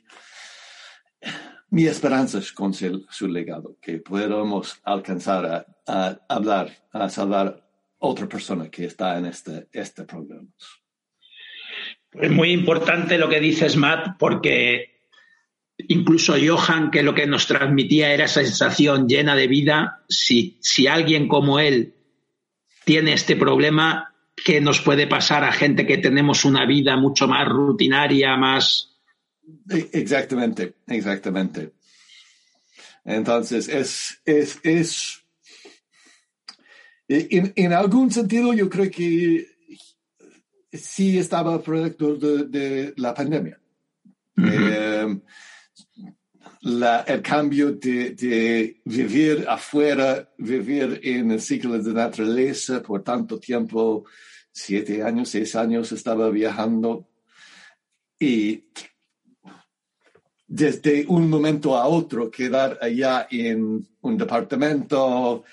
[1.70, 8.28] mi esperanza con su, su legado, que podamos alcanzar a, a hablar, a salvar otra
[8.28, 10.48] persona que está en este, este programa.
[12.12, 14.95] Es muy importante lo que dices, Matt, porque
[15.78, 20.86] incluso Johan, que lo que nos transmitía era esa sensación llena de vida, si, si
[20.86, 21.94] alguien como él
[22.84, 24.14] tiene este problema,
[24.44, 28.96] ¿qué nos puede pasar a gente que tenemos una vida mucho más rutinaria, más...
[29.70, 31.72] E- Exactamente, exactamente.
[33.04, 35.22] Entonces, es, es, es,
[37.08, 39.46] en, en algún sentido yo creo que
[40.72, 43.60] sí estaba producto de, de la pandemia.
[44.38, 45.18] Eh,
[46.66, 54.04] la- el cambio de, vivir afuera, vivir en el ciclo de naturaleza por tanto tiempo,
[54.50, 57.08] siete años, seis años estaba viajando.
[58.18, 58.64] Y
[60.48, 65.44] desde un momento a otro quedar allá en un departamento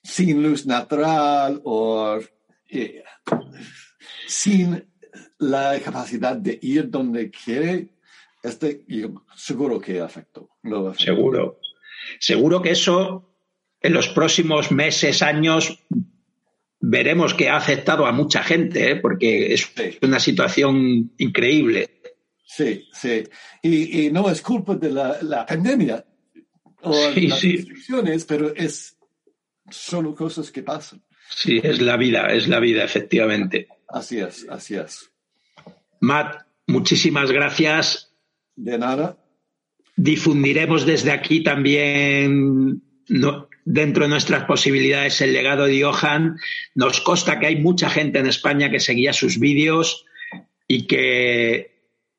[0.00, 2.20] sin luz natural o
[2.70, 3.02] eh,
[4.28, 4.80] sin
[5.38, 7.93] la capacidad de ir donde quiere,
[8.44, 10.50] este yo seguro que afectó.
[10.62, 11.04] lo afectó.
[11.14, 11.60] Seguro.
[12.20, 13.30] Seguro que eso
[13.80, 15.78] en los próximos meses, años,
[16.80, 18.96] veremos que ha afectado a mucha gente, ¿eh?
[18.96, 19.98] porque es Sí.
[20.02, 22.00] una situación increíble.
[22.46, 23.24] Sí, sí.
[23.62, 26.04] Y, y no es culpa de la, la pandemia
[26.82, 27.56] o Sí, las sí.
[27.56, 28.96] restricciones, pero es
[29.70, 31.02] solo cosas que pasan.
[31.30, 33.66] Sí, es la vida, es la vida, efectivamente.
[33.88, 35.10] Así es, así es.
[36.00, 38.03] Matt, muchísimas gracias.
[38.56, 39.18] De nada.
[39.96, 46.36] Difundiremos desde aquí también no- dentro de nuestras posibilidades el legado de Johan.
[46.74, 50.04] Nos consta que hay mucha gente en España que seguía sus vídeos
[50.66, 51.72] y que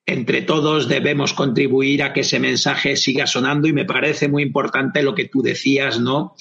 [0.06, 5.02] entre todos debemos contribuir a que ese mensaje siga sonando y me parece muy importante
[5.02, 6.36] lo que tú decías, ¿no?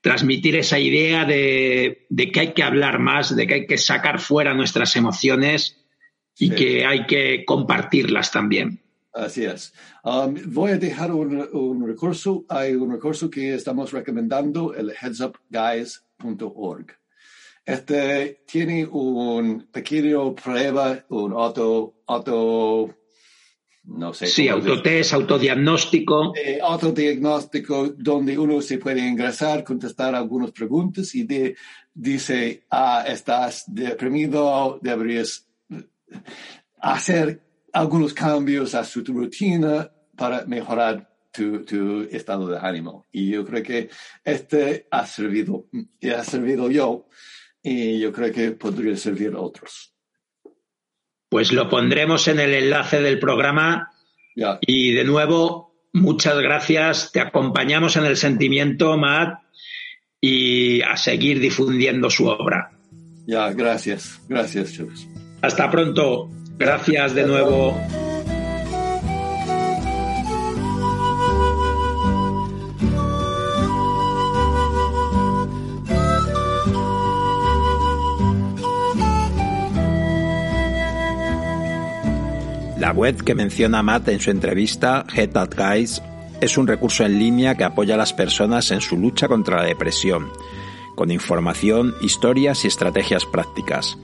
[0.00, 4.20] Transmitir esa idea de, de que hay que hablar más, de que hay que sacar
[4.20, 5.84] fuera nuestras emociones
[6.38, 6.54] y Sí.
[6.54, 8.80] que hay que compartirlas también.
[9.14, 9.72] Así es.
[10.02, 12.44] Um, voy a dejar un, un recurso.
[12.48, 16.86] Hay un recurso que estamos recomendando, el headsupguys.org.
[17.64, 22.94] Este tiene un pequeño prueba, un auto, auto,
[23.84, 24.26] no sé.
[24.26, 24.50] Sí, decir.
[24.52, 26.34] autotest, autodiagnóstico.
[26.36, 31.56] eh, autodiagnóstico donde uno se puede ingresar, contestar algunas preguntas y de-
[31.94, 35.46] dice, ah, estás deprimido, deberías
[36.80, 37.43] hacer
[37.74, 43.04] algunos cambios a su rutina para mejorar tu, tu estado de ánimo.
[43.10, 43.90] Y yo creo que
[44.24, 45.66] este ha servido,
[46.00, 47.08] y ha servido yo,
[47.62, 49.92] y yo creo que podría servir a otros.
[51.28, 53.90] Pues lo pondremos en el enlace del programa
[54.36, 57.10] Ya, y de nuevo, muchas gracias.
[57.10, 59.40] Te acompañamos en el sentimiento, Matt,
[60.20, 62.70] y a seguir difundiendo su obra.
[63.26, 65.08] ya, gracias, gracias, chicos.
[65.42, 66.30] Hasta pronto.
[66.56, 67.76] Gracias de nuevo.
[82.78, 86.02] La web que menciona Matt en su entrevista, Head That Guys,
[86.40, 89.64] es un recurso en línea que apoya a las personas en su lucha contra la
[89.64, 90.30] depresión,
[90.94, 93.98] con información, historias y estrategias prácticas.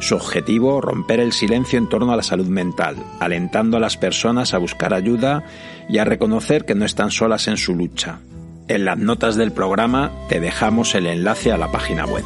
[0.00, 4.54] Su objetivo, romper el silencio en torno a la salud mental, alentando a las personas
[4.54, 5.44] a buscar ayuda
[5.88, 8.18] y a reconocer que no están solas en su lucha.
[8.68, 12.24] En las notas del programa te dejamos el enlace a la página web.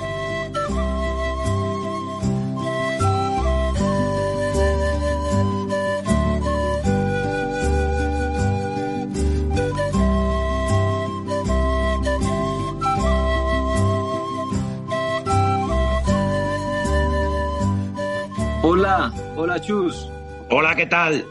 [19.40, 20.10] Hola, Chus.
[20.50, 21.24] Hola, ¿qué tal?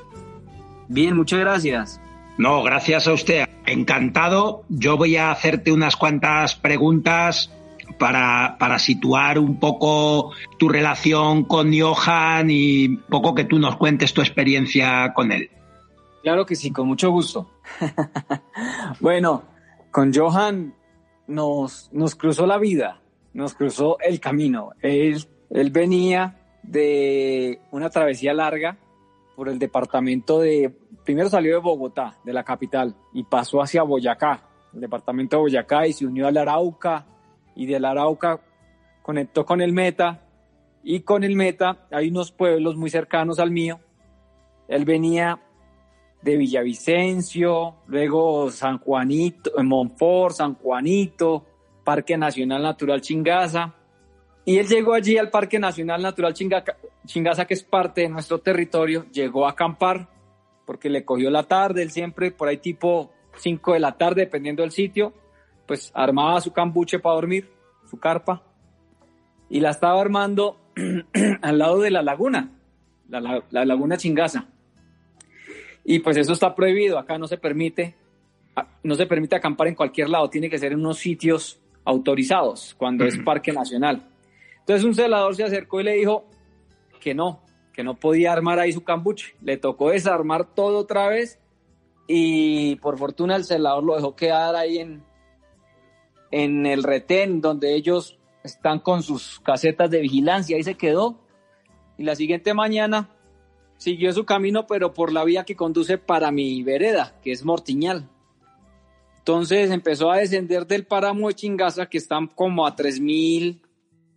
[0.87, 1.99] Bien, muchas gracias.
[2.37, 3.43] No, gracias a usted.
[3.65, 4.63] Encantado.
[4.69, 7.51] Yo voy a hacerte unas cuantas preguntas
[7.99, 13.75] para, para situar un poco tu relación con Johan y un poco que tú nos
[13.75, 15.49] cuentes tu experiencia con él.
[16.23, 17.51] Claro que sí, con mucho gusto.
[19.01, 19.43] bueno,
[19.91, 20.73] con Johan
[21.27, 23.01] nos, nos cruzó la vida,
[23.33, 24.69] nos cruzó el camino.
[24.81, 26.36] Él, él venía
[26.67, 28.77] de una travesía larga
[29.35, 34.41] por el departamento de, primero salió de Bogotá, de la capital, y pasó hacia Boyacá,
[34.73, 37.05] el departamento de Boyacá, y se unió al Arauca,
[37.55, 38.41] y del Arauca
[39.01, 40.23] conectó con el Meta,
[40.83, 43.79] y con el Meta hay unos pueblos muy cercanos al mío.
[44.67, 45.39] Él venía
[46.21, 51.45] de Villavicencio, luego San Juanito, Monfort, San Juanito,
[51.83, 53.75] Parque Nacional Natural Chingaza.
[54.47, 58.39] Y él llegó allí al Parque Nacional Natural Chingaca- Chingaza, que es parte de nuestro
[58.39, 60.07] territorio, llegó a acampar
[60.65, 64.61] porque le cogió la tarde, él siempre por ahí tipo 5 de la tarde, dependiendo
[64.61, 65.11] del sitio,
[65.65, 67.49] pues armaba su cambuche para dormir,
[67.89, 68.41] su carpa,
[69.49, 70.57] y la estaba armando
[71.41, 72.51] al lado de la laguna,
[73.09, 74.45] la, la- la laguna Chingaza.
[75.83, 77.95] Y pues eso está prohibido, acá no se permite,
[78.83, 83.03] no se permite acampar en cualquier lado, tiene que ser en unos sitios autorizados cuando
[83.03, 84.07] es parque nacional.
[84.67, 86.25] Entonces un celador se acercó y le dijo
[86.99, 87.41] que no,
[87.71, 89.33] que no podía armar ahí su cambuche.
[89.41, 91.39] Le tocó desarmar todo otra vez
[92.05, 95.05] y por fortuna el celador lo dejó quedar ahí en,
[96.31, 100.57] en el retén donde ellos están con sus casetas de vigilancia.
[100.57, 101.17] Ahí se quedó
[101.97, 103.09] y la siguiente mañana
[103.77, 108.09] siguió su camino, pero por la vía que conduce para mi vereda, que es Mortiñal.
[109.19, 113.61] Entonces empezó a descender del páramo de Chingaza, que están como a 3.000,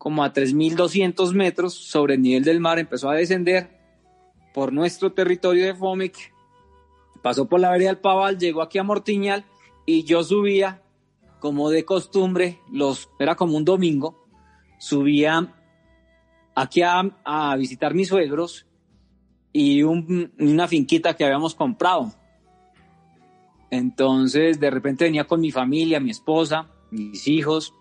[0.01, 3.79] como a 3.200 metros sobre el nivel del mar, empezó a descender
[4.55, 6.33] por nuestro territorio de Fomic,
[7.23, 9.45] pasó por la vereda del Paval, llegó aquí a Mortiñal
[9.85, 10.83] y yo subía,
[11.39, 14.27] como de costumbre, los, era como un domingo,
[14.79, 15.55] subía
[16.55, 18.67] aquí a, visitar mis suegros
[19.53, 22.11] y un- una finquita que habíamos comprado.
[23.71, 27.75] Entonces, de repente venía con mi familia, mi esposa, mis hijos,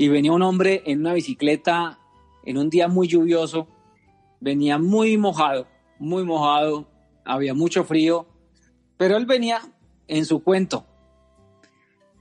[0.00, 1.98] y venía un hombre en una bicicleta
[2.46, 3.68] en un día muy lluvioso,
[4.40, 5.66] venía muy mojado,
[5.98, 6.88] muy mojado,
[7.22, 8.26] había mucho frío,
[8.96, 9.60] pero él venía
[10.08, 10.86] en su cuento.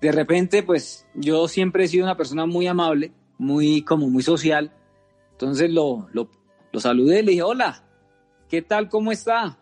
[0.01, 4.73] De repente, pues yo siempre he sido una persona muy amable, muy como muy social,
[5.31, 6.29] entonces lo, lo,
[6.73, 7.85] lo saludé, le dije, hola,
[8.49, 8.89] ¿qué tal?
[8.89, 9.57] ¿Cómo está?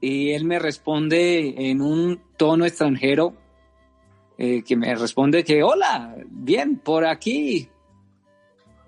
[0.00, 3.36] Y él me responde en un tono extranjero,
[4.42, 7.68] eh, que me responde que, hola, bien, por aquí.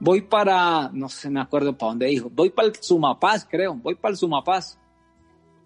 [0.00, 3.94] Voy para, no sé, me acuerdo para dónde dijo, voy para el Sumapaz, creo, voy
[3.94, 4.78] para el Sumapaz.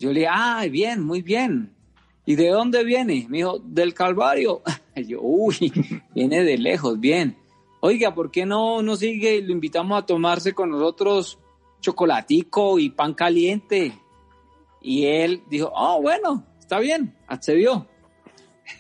[0.01, 1.73] Yo le dije, ah, bien, muy bien.
[2.25, 3.27] ¿Y de dónde viene?
[3.29, 4.61] Me dijo, del Calvario.
[4.97, 5.73] Yo, uy,
[6.17, 7.37] viene de lejos, bien.
[7.79, 11.39] Oiga, ¿por qué no nos sigue y lo invitamos a tomarse con nosotros
[11.81, 13.97] chocolatico y pan caliente?
[14.83, 17.87] Y él dijo, oh, bueno, está bien, accedió.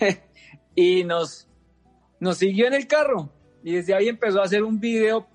[0.77, 1.49] y nos,
[2.20, 3.33] nos siguió en el carro.
[3.64, 5.27] Y desde ahí empezó a hacer un video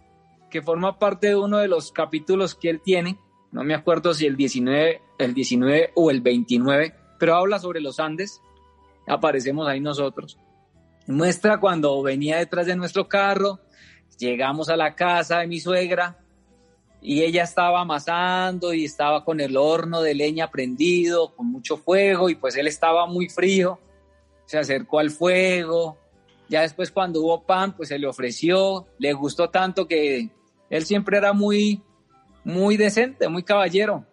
[0.50, 3.20] que forma parte de uno de los capítulos que él tiene.
[3.52, 8.00] No me acuerdo si el 19, el 19 o el 29, pero habla sobre los
[8.00, 8.42] Andes.
[9.08, 10.38] Aparecemos ahí nosotros.
[11.08, 13.60] Muestra cuando venía detrás de nuestro carro,
[14.18, 16.20] llegamos a la casa de mi suegra
[17.02, 22.30] y ella estaba amasando y estaba con el horno de leña prendido, con mucho fuego
[22.30, 23.80] y pues él estaba muy frío.
[24.52, 25.98] Se acercó al fuego.
[26.50, 28.86] Ya después cuando hubo pan, pues se le ofreció.
[28.98, 30.30] Le gustó tanto que
[30.70, 31.82] él siempre era muy,
[32.44, 34.06] muy decente, muy caballero.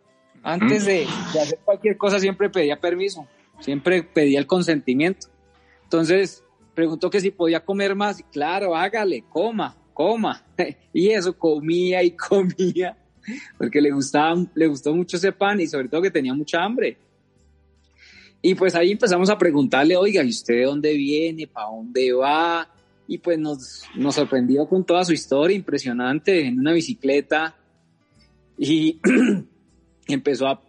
[0.44, 1.08] Antes de,
[1.42, 3.26] hacer cualquier cosa siempre pedía permiso,
[3.58, 5.26] siempre pedía el consentimiento.
[5.82, 8.22] Entonces preguntó que si podía comer más.
[8.30, 10.46] Claro, hágale, coma, coma.
[10.92, 12.96] Y eso comía y comía,
[13.58, 16.96] porque le, gustaba, le gustó mucho ese pan y sobre todo que tenía mucha hambre.
[18.40, 21.46] Y pues ahí empezamos a preguntarle, oiga, ¿y usted de dónde viene?
[21.46, 22.68] ¿Para dónde va?
[23.06, 27.56] Y pues nos, nos sorprendió con toda su historia impresionante en una bicicleta.
[28.56, 29.00] Y
[30.06, 30.62] empezó a,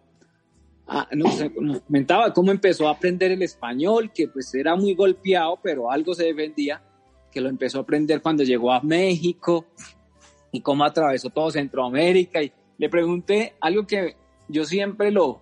[0.88, 5.60] a nos, nos comentaba cómo empezó a aprender el español, que pues era muy golpeado,
[5.62, 6.82] pero algo se defendía,
[7.32, 9.66] que lo empezó a aprender cuando llegó a México
[10.52, 12.42] y cómo atravesó todo Centroamérica.
[12.42, 14.16] Y le pregunté algo que
[14.48, 15.42] yo siempre lo,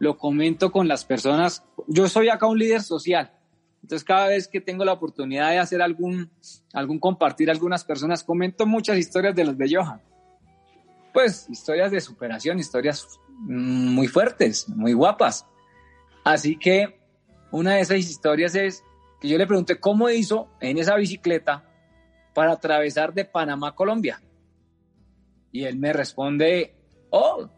[0.00, 1.62] lo comento con las personas.
[1.86, 3.30] Yo soy acá un líder social.
[3.82, 6.30] Entonces cada vez que tengo la oportunidad de hacer algún,
[6.72, 10.00] algún compartir algunas personas, comento muchas historias de los de Johan.
[11.12, 13.06] Pues historias de superación, historias
[13.40, 15.46] muy fuertes, muy guapas.
[16.24, 16.98] Así que
[17.50, 18.82] una de esas historias es
[19.20, 21.70] que yo le pregunté cómo hizo en esa bicicleta
[22.34, 24.22] para atravesar de Panamá a Colombia.
[25.52, 26.74] Y él me responde,
[27.10, 27.50] oh,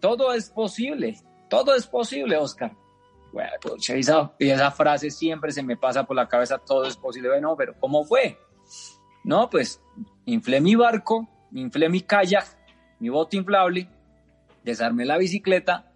[0.00, 1.16] todo es posible,
[1.48, 2.72] todo es posible, Oscar.
[3.32, 6.96] Bueno, pucha, esa, y esa frase siempre se me pasa por la cabeza, todo es
[6.96, 7.28] posible.
[7.28, 8.38] Bueno, pero ¿cómo fue?
[9.24, 9.82] No, pues
[10.24, 12.46] inflé mi barco, inflé mi kayak,
[13.00, 13.88] mi bote inflable,
[14.64, 15.92] desarmé la bicicleta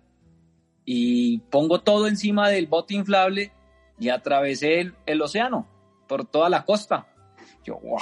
[0.84, 3.52] y pongo todo encima del bote inflable
[3.98, 5.66] y atravesé el, el océano
[6.06, 7.06] por toda la costa.
[7.64, 7.98] Yo, wow,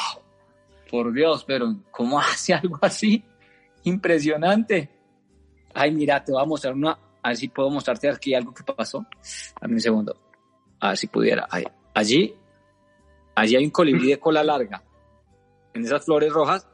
[0.90, 3.22] por Dios, pero ¿cómo hace algo así?
[3.84, 4.90] Impresionante.
[5.72, 8.64] Ay, mira, te voy a mostrar una, a ver si puedo mostrarte aquí algo que
[8.64, 9.06] pasó.
[9.60, 10.16] Dame un segundo.
[10.80, 11.46] A ver si pudiera.
[11.50, 11.64] Ahí.
[11.94, 12.34] Allí,
[13.34, 14.82] allí hay un colibrí de cola larga.
[15.74, 16.66] En esas flores rojas.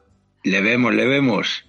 [0.43, 1.65] Le vemos, le vemos.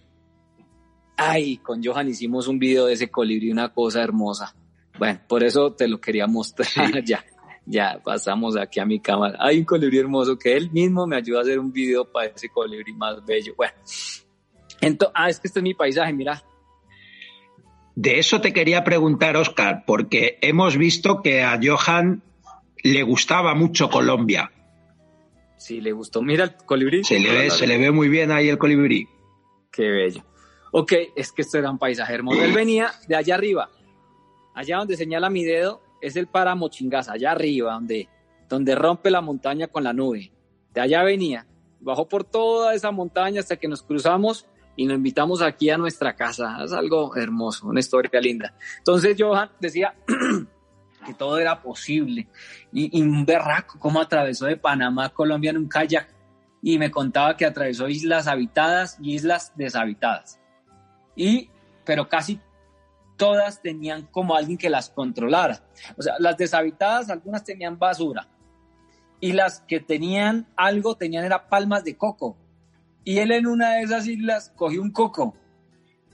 [1.17, 4.55] Ay, con Johan hicimos un video de ese colibrí, una cosa hermosa.
[4.99, 6.81] Bueno, por eso te lo quería mostrar sí.
[7.05, 7.23] ya.
[7.69, 9.37] Ya pasamos aquí a mi cámara.
[9.41, 12.47] Hay un colibrí hermoso que él mismo me ayuda a hacer un video para ese
[12.47, 13.53] colibrí más bello.
[13.57, 13.73] Bueno,
[14.79, 16.41] entonces, ah, es que este es mi paisaje, mira.
[17.97, 22.21] De eso te quería preguntar, Oscar, porque hemos visto que a Johan
[22.83, 24.51] le gustaba mucho Colombia.
[25.57, 26.21] Sí, le gustó.
[26.21, 27.03] Mira el colibrí.
[27.03, 29.07] Se le ve, se le ve muy bien ahí el colibrí.
[29.71, 30.23] Qué bello.
[30.71, 32.39] Ok, es que esto era un paisaje hermoso.
[32.39, 33.71] Él venía de allá arriba.
[34.53, 38.07] Allá donde señala mi dedo es el páramo Chingaza, allá arriba, donde,
[38.47, 40.31] donde rompe la montaña con la nube.
[40.71, 41.47] De allá venía.
[41.79, 44.45] Bajó por toda esa montaña hasta que nos cruzamos
[44.77, 46.63] y nos invitamos aquí a nuestra casa.
[46.63, 48.53] Es algo hermoso, una historia linda.
[48.77, 49.95] Entonces Johan decía
[51.05, 52.29] que todo era posible.
[52.71, 56.15] Y, un berraco, como atravesó de Panamá a Colombia en un kayak.
[56.61, 60.39] Y me contaba que atravesó islas habitadas y islas deshabitadas.
[61.15, 61.49] Y,
[61.83, 62.39] pero casi
[63.17, 65.63] todas tenían como alguien que las controlara.
[65.97, 68.27] O sea, las deshabitadas, algunas tenían basura.
[69.19, 72.37] Y las que tenían algo, tenían era palmas de coco.
[73.07, 75.33] Y él en una de esas islas cogió un coco.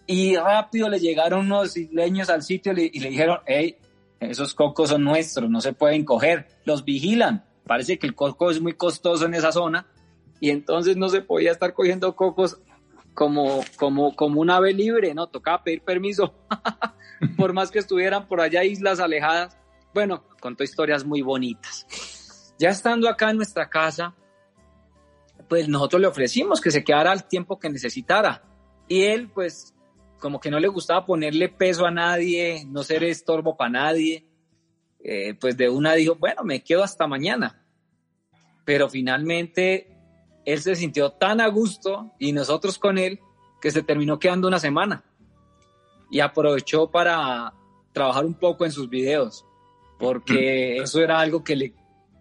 [0.05, 3.77] Y rápido le llegaron unos isleños al sitio y le, y dijeron, hey,
[4.19, 6.49] esos cocos son nuestros, no se pueden coger.
[6.65, 7.45] Los vigilan.
[7.65, 9.87] Parece que el coco es muy costoso en esa zona.
[10.39, 12.59] Y entonces no se podía estar cogiendo cocos
[13.15, 15.25] como, como, como un ave libre, ¿no?
[15.25, 16.35] Tocaba pedir permiso,
[17.37, 19.57] por más que estuvieran por allá islas alejadas.
[19.95, 22.53] Bueno, contó historias muy bonitas.
[22.59, 24.13] Ya estando acá en nuestra casa,
[25.47, 28.43] pues nosotros le ofrecimos que se quedara el tiempo que necesitara.
[28.87, 29.73] Y él, pues,
[30.19, 34.25] como que no le gustaba ponerle peso a nadie, no ser estorbo para nadie,
[35.03, 37.61] eh, pues de una dijo, bueno, me quedo hasta mañana.
[38.65, 39.93] Pero finalmente
[40.45, 43.19] él se sintió tan a gusto y nosotros con él
[43.61, 45.03] que se terminó quedando una semana
[46.09, 47.53] y aprovechó para
[47.91, 49.45] trabajar un poco en sus videos,
[49.99, 51.73] porque eso era algo que le,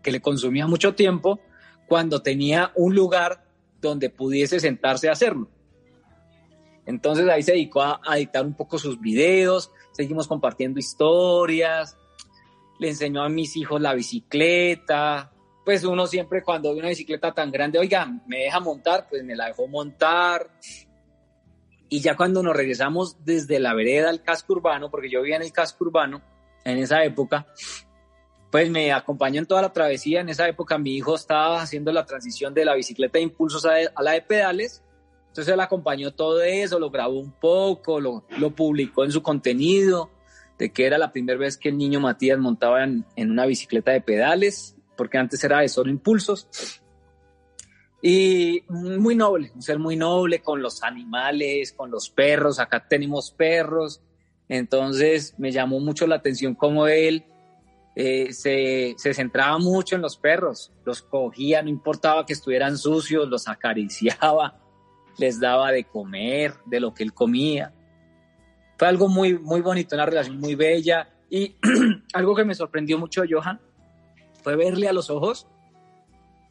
[0.02, 1.40] que le consumía mucho tiempo
[1.92, 3.44] cuando tenía un lugar
[3.78, 5.50] donde pudiese sentarse a hacerlo.
[6.86, 11.98] Entonces ahí se dedicó a, editar un poco sus videos, seguimos compartiendo historias,
[12.78, 15.34] le enseñó a mis hijos la bicicleta,
[15.66, 19.36] pues uno siempre cuando ve una bicicleta tan grande, oiga, me deja montar, pues me
[19.36, 20.50] la dejó montar.
[21.90, 25.42] Y ya cuando nos regresamos desde la vereda al casco urbano, porque yo vivía en
[25.42, 26.22] el casco urbano
[26.64, 27.48] en esa época,
[28.52, 30.20] pues me acompañó en toda la travesía.
[30.20, 34.02] En esa época mi hijo estaba haciendo la transición de la bicicleta de impulsos a,
[34.02, 34.84] la de pedales.
[35.28, 40.10] Entonces él acompañó todo eso, lo grabó un poco, lo, lo publicó en su contenido,
[40.58, 43.92] de que era la primera vez que el niño Matías montaba en, en una bicicleta
[43.92, 46.46] de pedales porque antes era de solo impulsos.
[48.02, 53.30] Y muy noble, un ser muy noble con los animales, con los perros, acá tenemos
[53.30, 54.02] perros,
[54.48, 57.24] entonces me llamó mucho la atención cómo él
[57.94, 63.28] eh, se, se centraba mucho en los perros, los cogía, no importaba que estuvieran sucios,
[63.28, 64.58] los acariciaba,
[65.18, 67.74] les daba de comer, de lo que él comía.
[68.78, 71.56] Fue algo muy, muy bonito, una relación muy bella y
[72.14, 73.60] algo que me sorprendió mucho, Johan,
[74.42, 75.46] fue verle a los ojos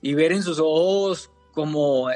[0.02, 2.08] y ver en sus ojos como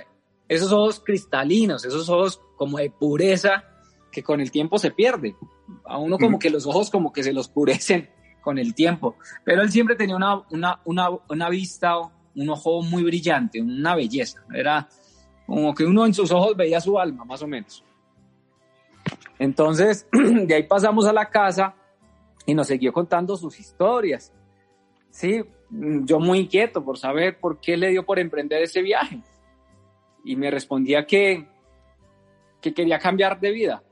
[0.47, 3.65] esos ojos cristalinos, esos ojos como de pureza
[4.11, 5.35] que con el tiempo se pierde.
[5.83, 8.09] A uno como que los ojos como que se los purecen
[8.45, 9.17] con el tiempo.
[9.43, 14.45] Pero él siempre tenía una, una, una, una vista, un ojo muy brillante, una belleza.
[14.53, 14.87] Era
[15.47, 17.83] como que uno en sus ojos veía su alma, más o menos.
[19.39, 21.73] Entonces, de ahí pasamos a la casa
[22.45, 24.31] y nos siguió contando sus historias.
[25.09, 29.23] Sí, yo muy inquieto por saber por qué le dio por emprender ese viaje.
[30.23, 31.47] Y me respondía que,
[32.61, 33.83] que quería cambiar de vida,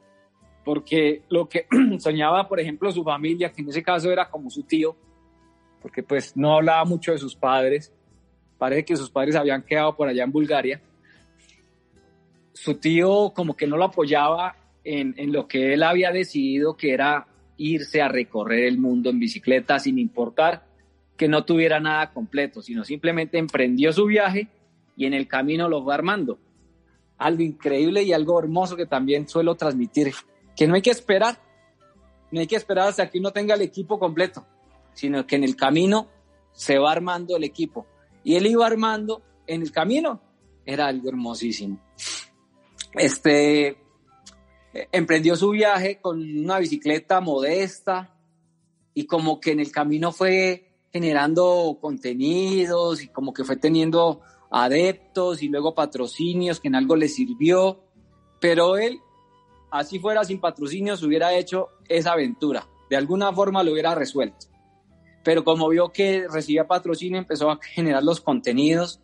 [0.64, 1.68] porque lo que
[2.00, 4.96] soñaba, por ejemplo, su familia, que en ese caso era como su tío,
[5.82, 7.92] porque pues no hablaba mucho de sus padres,
[8.58, 10.82] parece que sus padres habían quedado por allá en Bulgaria,
[12.54, 16.94] su tío como que no lo apoyaba en, en lo que él había decidido, que
[16.94, 20.66] era irse a recorrer el mundo en bicicleta sin importar
[21.18, 24.48] que no tuviera nada completo, sino simplemente emprendió su viaje
[24.96, 26.40] y en el camino lo va armando.
[27.18, 30.14] Algo increíble y algo hermoso que también suelo transmitir,
[30.56, 31.40] que no hay que esperar,
[32.32, 34.46] no hay que esperar hasta que uno tenga el equipo completo,
[34.94, 36.08] sino que en el camino
[36.52, 37.86] se va armando el equipo.
[38.24, 40.22] Y él iba armando en el camino,
[40.66, 41.80] era algo hermosísimo.
[42.94, 43.78] Este,
[44.92, 48.16] emprendió su viaje con una bicicleta modesta
[48.94, 55.42] y como que en el camino fue generando contenidos y como que fue teniendo adeptos
[55.42, 57.84] y luego patrocinios que en algo le sirvió,
[58.40, 59.00] pero él,
[59.74, 64.46] así fuera sin patrocinios, hubiera hecho esa aventura, de alguna forma lo hubiera resuelto.
[65.24, 69.02] Pero como vio que recibía patrocinio, empezó a generar los contenidos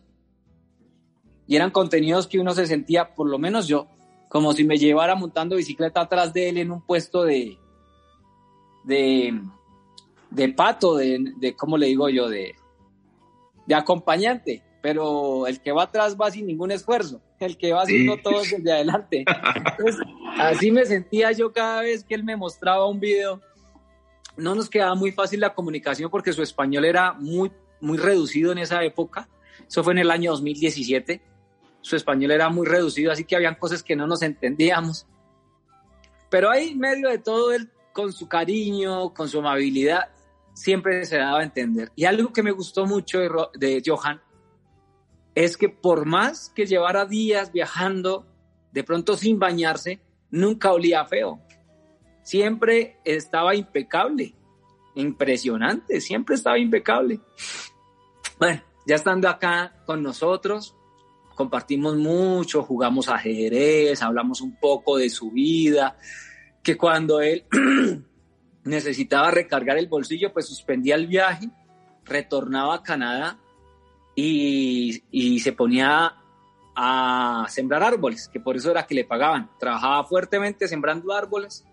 [1.48, 3.88] y eran contenidos que uno se sentía, por lo menos yo,
[4.28, 7.58] como si me llevara montando bicicleta atrás de él en un puesto de,
[8.84, 12.28] de, pato, de, de ¿cómo le digo yo?
[12.28, 12.54] De,
[13.66, 18.16] de acompañante, pero el que va atrás va sin ningún esfuerzo, el que va haciendo
[18.16, 18.22] sí.
[18.22, 19.24] todo desde adelante.
[19.78, 20.06] Entonces,
[20.38, 23.40] así me sentía yo cada vez que él me mostraba un video.
[24.36, 28.58] No nos quedaba muy fácil la comunicación porque su español era muy, muy reducido en
[28.58, 29.28] esa época.
[29.66, 31.22] Eso fue en el año 2017.
[31.80, 35.06] Su español era muy reducido, así que habían cosas que no nos entendíamos.
[36.28, 40.10] Pero ahí, en medio de todo, él, con su cariño, con su amabilidad,
[40.52, 41.90] siempre se daba a entender.
[41.96, 44.20] Y algo que me gustó mucho de, de Johan
[45.34, 48.26] es que por más que llevara días viajando,
[48.72, 50.00] de pronto sin bañarse,
[50.30, 51.40] nunca olía feo.
[52.22, 54.34] Siempre estaba impecable.
[54.94, 57.20] Impresionante, siempre estaba impecable.
[58.38, 60.76] Bueno, ya estando acá con nosotros,
[61.34, 65.96] compartimos mucho, jugamos ajedrez, hablamos un poco de su vida,
[66.62, 67.44] que cuando él
[68.64, 71.50] necesitaba recargar el bolsillo, pues suspendía el viaje,
[72.04, 73.38] retornaba a Canadá
[74.20, 76.14] y, y se ponía
[76.74, 79.50] a sembrar árboles, que por eso era que le pagaban.
[79.58, 81.64] Trabajaba fuertemente sembrando árboles,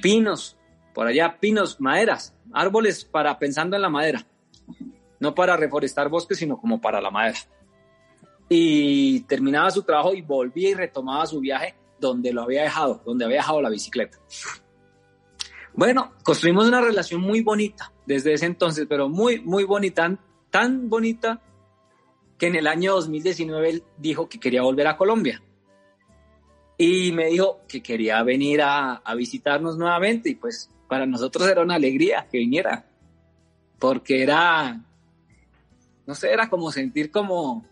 [0.00, 0.56] pinos,
[0.94, 4.26] por allá, pinos, maderas, árboles para pensando en la madera,
[5.20, 7.38] no para reforestar bosques, sino como para la madera.
[8.48, 13.24] Y terminaba su trabajo y volvía y retomaba su viaje donde lo había dejado, donde
[13.24, 14.18] había dejado la bicicleta.
[15.72, 20.16] Bueno, construimos una relación muy bonita desde ese entonces, pero muy, muy bonita,
[20.54, 21.40] tan bonita
[22.38, 25.42] que en el año 2019 él dijo que quería volver a Colombia.
[26.78, 31.60] Y me dijo que quería venir a, a visitarnos nuevamente y pues para nosotros era
[31.60, 32.86] una alegría que viniera,
[33.80, 34.80] porque era,
[36.06, 37.66] no sé, era como sentir como,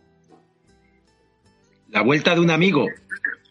[1.88, 2.88] La vuelta de un amigo.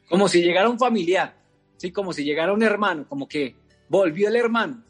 [0.10, 1.38] como si llegara un familiar,
[1.78, 3.56] sí, como si llegara un hermano, como que
[3.88, 4.84] volvió el hermano.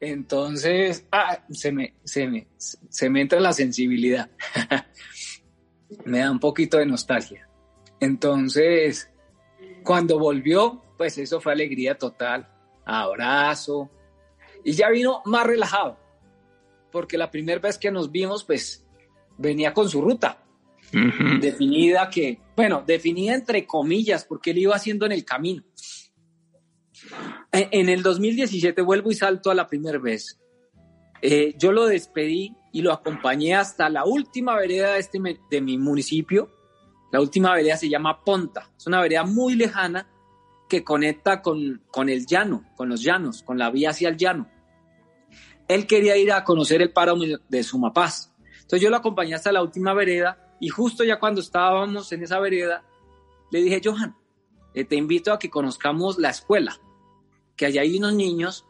[0.00, 4.30] Entonces, ah, se me, se me, se me entra la sensibilidad.
[6.04, 7.48] me da un poquito de nostalgia.
[8.00, 9.10] Entonces,
[9.82, 12.48] cuando volvió, pues eso fue alegría total,
[12.84, 13.90] abrazo,
[14.64, 15.98] y ya vino más relajado,
[16.92, 18.86] porque la primera vez que nos vimos, pues
[19.36, 20.44] venía con su ruta
[21.40, 25.62] definida que, bueno, definida entre comillas, porque él iba haciendo en el camino.
[27.52, 30.38] En, en el 2017 vuelvo y salto a la primera vez.
[31.20, 35.18] Eh, yo lo despedí y lo acompañé hasta la última vereda de, este,
[35.50, 36.50] de mi municipio.
[37.10, 38.70] La última vereda se llama Ponta.
[38.76, 40.08] Es una vereda muy lejana
[40.68, 44.48] que conecta con, con el llano, con los llanos, con la vía hacia el llano.
[45.66, 48.32] Él quería ir a conocer el páramo de Sumapaz.
[48.54, 52.38] Entonces yo lo acompañé hasta la última vereda y justo ya cuando estábamos en esa
[52.38, 52.84] vereda,
[53.50, 54.16] le dije, Johan,
[54.74, 56.78] eh, te invito a que conozcamos la escuela,
[57.58, 58.64] que allá hay unos niños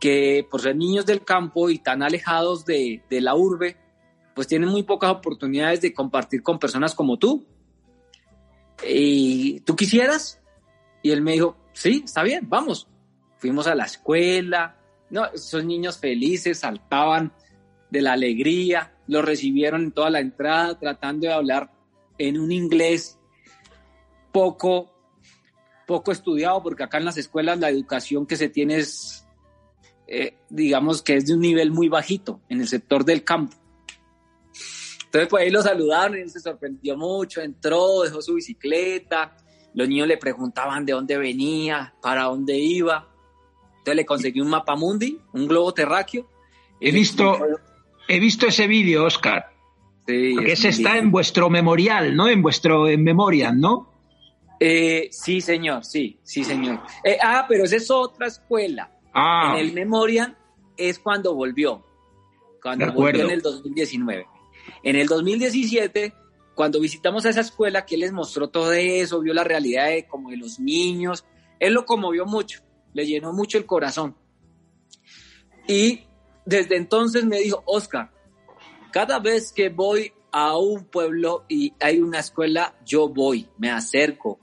[0.00, 3.76] que por ser niños del campo y tan alejados de, de la urbe,
[4.34, 7.44] pues tienen muy pocas oportunidades de compartir con personas como tú.
[8.88, 10.40] ¿Y tú quisieras?
[11.02, 12.88] Y él me dijo, sí, está bien, vamos.
[13.36, 14.78] Fuimos a la escuela,
[15.10, 17.32] no, esos niños felices saltaban
[17.90, 21.70] de la alegría, lo recibieron en toda la entrada tratando de hablar
[22.18, 23.18] en un inglés
[24.32, 24.91] poco,
[25.86, 29.26] poco estudiado, porque acá en las escuelas la educación que se tiene es,
[30.06, 33.56] eh, digamos que es de un nivel muy bajito en el sector del campo.
[35.04, 39.36] Entonces, pues ahí lo saludaron, él se sorprendió mucho, entró, dejó su bicicleta,
[39.74, 43.08] los niños le preguntaban de dónde venía, para dónde iba.
[43.72, 46.28] Entonces le conseguí un mapa mundi, un globo terráqueo.
[46.80, 47.38] He visto,
[48.08, 49.52] he visto ese vídeo, Oscar.
[50.06, 52.28] Sí, Porque es ese está en vuestro memorial, ¿no?
[52.28, 53.91] En vuestro en memorial, ¿no?
[54.64, 56.78] Eh, sí, señor, sí, sí, señor.
[57.02, 58.96] Eh, ah, pero esa es otra escuela.
[59.12, 59.54] Ah.
[59.56, 60.38] En el Memorial
[60.76, 61.84] es cuando volvió,
[62.62, 64.24] cuando De volvió en el 2019.
[64.84, 66.14] En el 2017,
[66.54, 70.06] cuando visitamos a esa escuela, que él les mostró todo eso, vio la realidad de
[70.06, 71.24] como de los niños,
[71.58, 74.16] él lo conmovió mucho, le llenó mucho el corazón.
[75.66, 76.02] Y
[76.46, 78.12] desde entonces me dijo, Oscar,
[78.92, 84.38] cada vez que voy a un pueblo y hay una escuela, yo voy, me acerco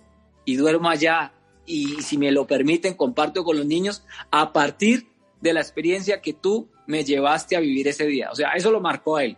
[0.49, 1.31] y duermo allá
[1.67, 5.07] y si me lo permiten comparto con los niños a partir
[5.39, 8.31] de la experiencia que tú me llevaste a vivir ese día.
[8.31, 9.37] O sea, eso lo marcó a él.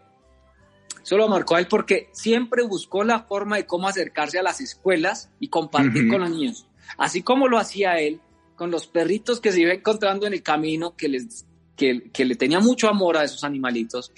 [1.04, 4.62] Eso lo marcó a él porque siempre buscó la forma de cómo acercarse a las
[4.62, 6.12] escuelas y compartir Ujú.
[6.14, 6.66] con los niños.
[6.98, 8.22] Así como lo hacía él
[8.56, 11.46] con los perritos que se iba encontrando en el camino, que, les,
[11.76, 14.14] que, que le tenía mucho amor a esos animalitos.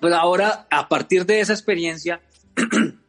[0.00, 2.20] Pues ahora, a partir de esa experiencia,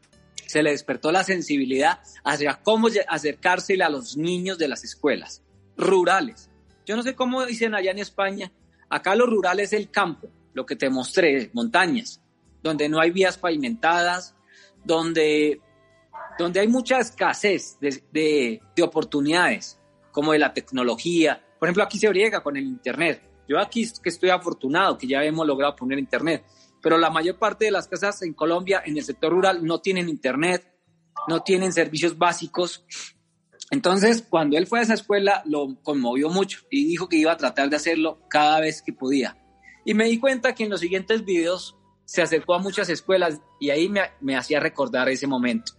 [0.55, 5.43] se le despertó la sensibilidad hacia cómo acercársele a los niños de las escuelas
[5.75, 6.49] rurales.
[6.85, 8.53] Yo no sé cómo dicen allá en España.
[8.89, 12.21] Acá lo rural es el campo, lo que te mostré, montañas,
[12.63, 14.33] donde no hay vías pavimentadas,
[14.85, 15.59] donde,
[16.39, 19.77] donde hay mucha escasez de, de- de oportunidades,
[20.13, 21.43] como de la tecnología.
[21.59, 23.21] Por ejemplo, aquí se briega con el Internet.
[23.45, 26.45] Yo aquí que estoy afortunado, que ya hemos logrado poner Internet,
[26.85, 30.07] pero la mayor parte de las casas en Colombia, en el sector rural, no tienen
[30.07, 30.71] Internet,
[31.27, 32.85] no tienen servicios básicos
[33.71, 37.37] Entonces, cuando él fue a esa escuela, lo conmovió mucho y dijo que iba a
[37.37, 39.35] tratar de hacerlo cada vez que podía.
[39.83, 43.71] Y me di cuenta que en los siguientes videos se acercó a muchas escuelas y
[43.71, 45.73] ahí me, me hacía recordar ese momento.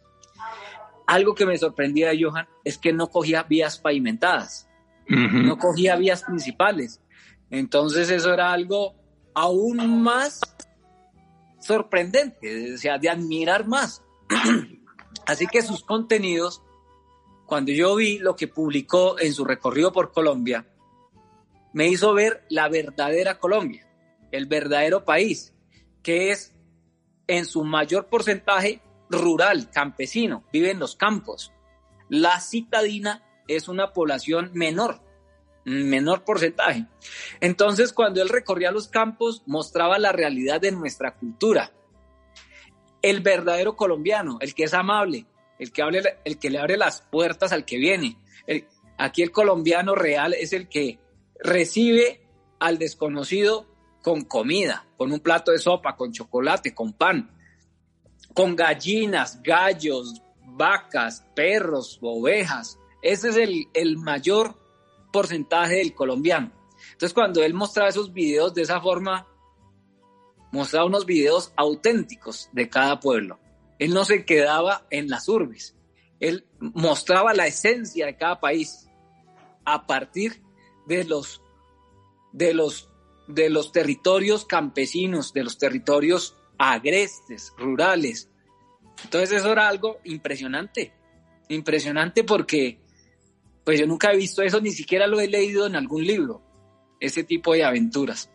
[1.06, 4.68] Algo que me sorprendía de Johan es que no cogía vías pavimentadas,
[5.06, 7.00] no cogía vías principales.
[7.48, 8.96] Entonces eso era algo
[9.36, 10.40] aún más
[11.66, 14.02] sorprendente, o sea, de admirar más.
[15.26, 16.62] Así que sus contenidos,
[17.46, 20.66] cuando yo vi lo que publicó en su recorrido por Colombia,
[21.72, 23.86] me hizo ver la verdadera Colombia,
[24.32, 25.52] el verdadero país,
[26.02, 26.54] que es
[27.26, 31.52] en su mayor porcentaje rural, campesino, vive en los campos.
[32.08, 35.00] La citadina es una población menor,
[35.66, 36.86] menor porcentaje.
[37.40, 41.72] Entonces, cuando él recorría los campos, mostraba la realidad de nuestra cultura.
[43.02, 45.26] El verdadero colombiano, el que es amable,
[45.58, 45.82] el que,
[46.24, 48.16] el que le abre las puertas al que viene.
[48.96, 51.00] Aquí el colombiano real es el que
[51.40, 52.22] recibe
[52.60, 53.66] al desconocido
[54.02, 57.36] con comida, con un plato de sopa, con chocolate, con pan,
[58.34, 62.78] con gallinas, gallos, vacas, perros, ovejas.
[63.02, 64.65] Ese es el, el mayor
[65.16, 66.52] porcentaje del colombiano.
[66.92, 69.26] Entonces, cuando él mostraba esos videos de esa forma,
[70.52, 73.40] mostraba unos videos auténticos de cada pueblo.
[73.78, 75.74] Él no se quedaba en las urbes.
[76.20, 78.90] Él mostraba la esencia de cada país
[79.64, 80.42] a partir
[80.86, 81.40] de los,
[82.34, 82.90] de los,
[83.26, 88.28] de los territorios campesinos, de los territorios agrestes, rurales.
[89.02, 90.92] Entonces eso era algo impresionante,
[91.48, 92.85] impresionante porque
[93.66, 96.40] pues yo nunca he visto eso, ni siquiera lo he leído en algún libro,
[97.00, 98.30] ese tipo de aventuras.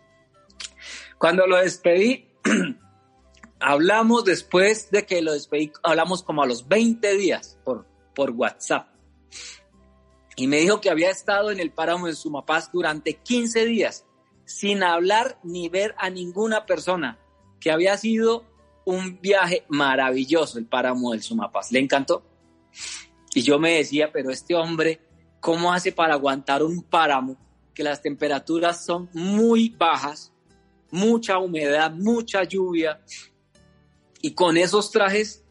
[1.17, 2.27] Cuando lo despedí,
[3.61, 8.89] hablamos después de que lo despedí, hablamos como a los 20 días por, por WhatsApp.
[10.35, 14.05] Y me dijo que había estado en el páramo de Sumapaz durante 15 días,
[14.43, 17.19] sin hablar ni ver a ninguna persona,
[17.61, 18.43] que había sido
[18.83, 21.71] un viaje maravilloso el páramo del Sumapaz.
[21.71, 22.25] Le encantó.
[23.33, 24.99] Y yo me decía, pero este hombre
[25.41, 27.35] ¿Cómo hace para aguantar un páramo
[27.73, 30.31] que las temperaturas son muy bajas,
[30.91, 33.01] mucha humedad, mucha lluvia?
[34.21, 35.43] Y con esos trajes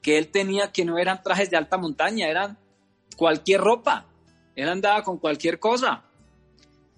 [0.00, 2.58] que él tenía, que no eran trajes de alta montaña, eran
[3.18, 4.06] cualquier ropa.
[4.56, 6.04] Él andaba con cualquier cosa.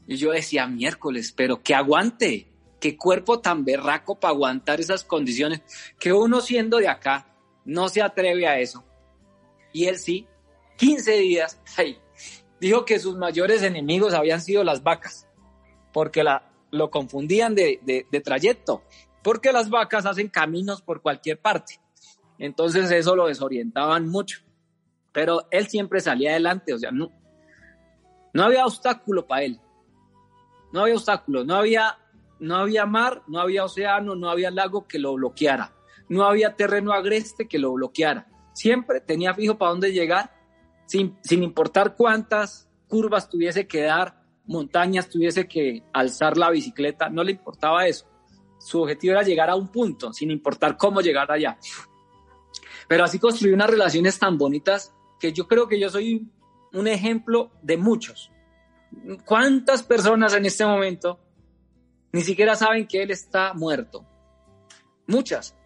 [0.07, 2.47] Y yo decía, miércoles, pero que aguante,
[2.79, 5.63] qué cuerpo tan berraco para aguantar esas condiciones,
[5.99, 7.27] que uno siendo de acá
[7.65, 8.85] no se atreve a eso.
[9.73, 10.29] Y él sí,
[10.77, 11.61] 15 días,
[12.61, 15.29] dijo que sus mayores enemigos habían sido las vacas,
[15.93, 18.83] porque la, lo confundían de trayecto,
[19.23, 21.81] porque las vacas hacen caminos por cualquier parte.
[22.39, 24.41] Entonces eso lo desorientaban mucho.
[25.13, 27.13] Pero él siempre salía adelante, o sea, no,
[28.33, 29.61] no había obstáculo para él.
[30.73, 31.99] No había obstáculo, no había,
[32.41, 35.73] no había mar, no había océano, no había lago que lo bloqueara.
[36.09, 38.27] No había terreno agreste que lo bloqueara.
[38.55, 40.35] Siempre tenía fijo para dónde llegar
[40.93, 47.25] sin, sin importar cuántas curvas tuviese que dar, montañas tuviese que alzar la bicicleta, no
[47.25, 48.05] le importaba eso.
[48.59, 51.57] Su objetivo era llegar a un punto, sin importar cómo llegar allá.
[52.89, 56.31] Pero así construyó unas relaciones tan bonitas que yo creo que yo soy
[56.75, 58.31] un ejemplo de muchos.
[59.25, 61.21] ¿Cuántas personas en este momento
[62.13, 64.05] ni siquiera saben que él está muerto?
[65.07, 65.57] Muchas.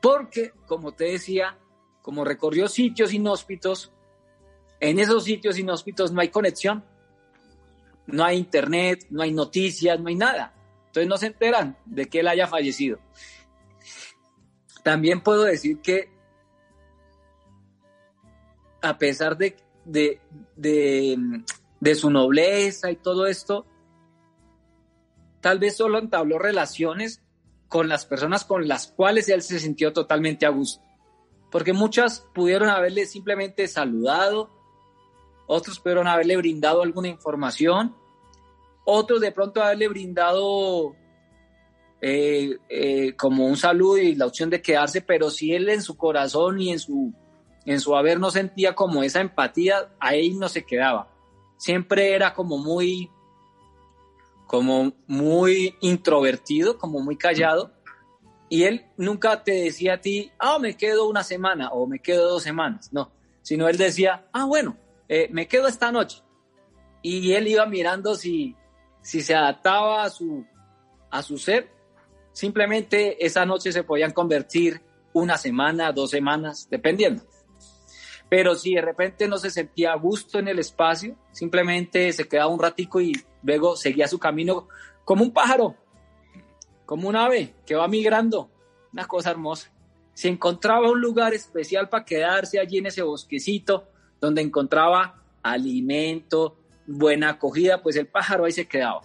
[0.00, 1.58] Porque, como te decía,
[2.02, 3.92] como recorrió sitios inhóspitos,
[4.80, 6.84] en esos sitios inhóspitos no hay conexión,
[8.06, 10.54] no hay internet, no hay noticias, no hay nada.
[10.86, 12.98] Entonces no se enteran de que él haya fallecido.
[14.82, 16.10] También puedo decir que
[18.82, 20.20] a pesar de, de,
[20.56, 21.16] de,
[21.78, 23.66] de su nobleza y todo esto,
[25.40, 27.22] tal vez solo entabló relaciones
[27.68, 30.82] con las personas con las cuales él se sintió totalmente a gusto.
[31.50, 34.59] Porque muchas pudieron haberle simplemente saludado,
[35.52, 37.96] otros pudieron haberle brindado alguna información,
[38.84, 40.94] otros de pronto haberle brindado
[42.00, 45.96] eh, eh, como un saludo y la opción de quedarse, pero si él en su
[45.96, 47.12] corazón y en su,
[47.66, 51.10] en su haber no sentía como esa empatía, ahí no se quedaba.
[51.56, 53.10] Siempre era como muy,
[54.46, 57.72] como muy introvertido, como muy callado.
[58.48, 62.28] Y él nunca te decía a ti, ah, me quedo una semana o me quedo
[62.28, 62.92] dos semanas.
[62.92, 63.10] No,
[63.42, 64.76] sino él decía, ah, bueno,
[65.12, 66.22] eh, me quedo esta noche.
[67.02, 68.54] Y él iba mirando si,
[69.02, 70.46] si se adaptaba a su,
[71.10, 71.68] a su ser.
[72.30, 74.80] Simplemente esa noche se podían convertir
[75.12, 77.24] una semana, dos semanas, dependiendo.
[78.28, 82.46] Pero si de repente no se sentía a gusto en el espacio, simplemente se quedaba
[82.46, 84.68] un ratico y luego seguía su camino
[85.04, 85.74] como un pájaro,
[86.86, 88.48] como un ave que va migrando.
[88.92, 89.72] Una cosa hermosa.
[90.14, 93.89] Si encontraba un lugar especial para quedarse allí en ese bosquecito,
[94.20, 96.56] donde encontraba alimento,
[96.86, 99.02] buena acogida, pues el pájaro ahí se quedaba.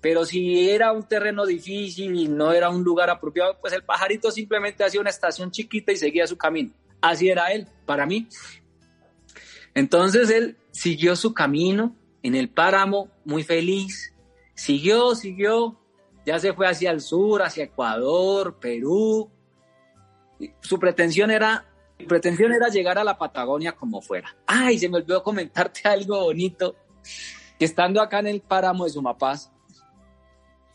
[0.00, 4.30] Pero si era un terreno difícil y no era un lugar apropiado, pues el pajarito
[4.30, 6.72] simplemente hacía una estación chiquita y seguía su camino.
[7.00, 8.28] Así era él, para mí.
[9.74, 14.12] Entonces él siguió su camino en el páramo, muy feliz.
[14.54, 15.80] Siguió, siguió,
[16.26, 19.30] ya se fue hacia el sur, hacia Ecuador, Perú.
[20.60, 21.67] Su pretensión era,
[22.06, 24.36] pretensión era llegar a la Patagonia como fuera.
[24.46, 26.76] Ay, se me olvidó comentarte algo bonito.
[27.58, 29.50] Que estando acá en el páramo de Sumapaz,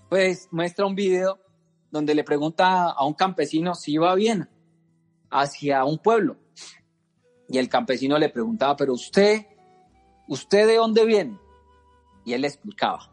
[0.09, 1.39] pues muestra un video
[1.91, 4.49] donde le pregunta a un campesino si iba bien
[5.29, 6.37] hacia un pueblo.
[7.47, 9.45] Y el campesino le preguntaba, pero usted,
[10.27, 11.39] ¿usted de dónde viene?
[12.25, 13.11] Y él le explicaba.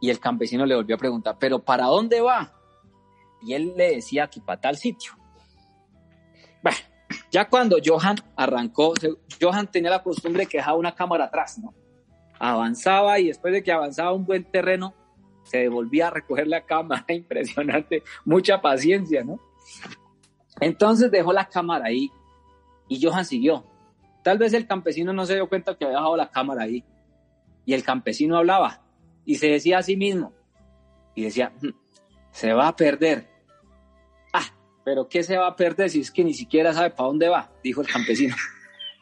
[0.00, 2.52] Y el campesino le volvió a preguntar, pero ¿para dónde va?
[3.40, 5.12] Y él le decía que para tal sitio.
[6.62, 6.78] Bueno,
[7.32, 8.92] ya cuando Johan arrancó,
[9.40, 11.72] Johan tenía la costumbre que dejaba una cámara atrás, ¿no?
[12.38, 14.94] Avanzaba y después de que avanzaba un buen terreno,
[15.44, 19.40] se devolvía a recoger la cámara, impresionante, mucha paciencia, ¿no?
[20.60, 22.10] Entonces dejó la cámara ahí
[22.86, 23.64] y Johan siguió.
[24.22, 26.84] Tal vez el campesino no se dio cuenta que había dejado la cámara ahí.
[27.64, 28.82] Y el campesino hablaba
[29.24, 30.32] y se decía a sí mismo.
[31.14, 31.70] Y decía, "Mm,
[32.30, 33.31] se va a perder.
[34.84, 37.50] Pero ¿qué se va a perder si es que ni siquiera sabe para dónde va?
[37.62, 38.34] Dijo el campesino.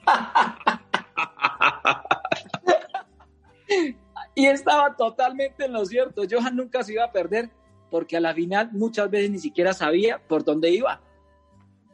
[4.35, 6.23] y estaba totalmente en lo cierto.
[6.31, 7.51] Johan nunca se iba a perder
[7.91, 11.01] porque a la final muchas veces ni siquiera sabía por dónde iba.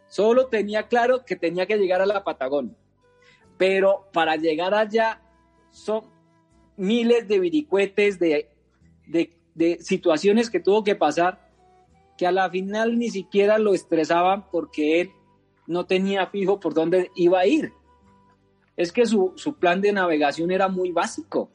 [0.08, 2.74] Solo tenía claro que tenía que llegar a la Patagonia.
[3.56, 5.22] Pero para llegar allá
[5.70, 6.04] son
[6.76, 8.50] miles de viricuetes, de,
[9.06, 11.45] de, de situaciones que tuvo que pasar,
[12.16, 15.10] que a la final ni siquiera lo estresaban porque él
[15.66, 17.72] no tenía fijo por dónde iba a ir.
[18.76, 21.50] Es que su, su plan de navegación era muy básico,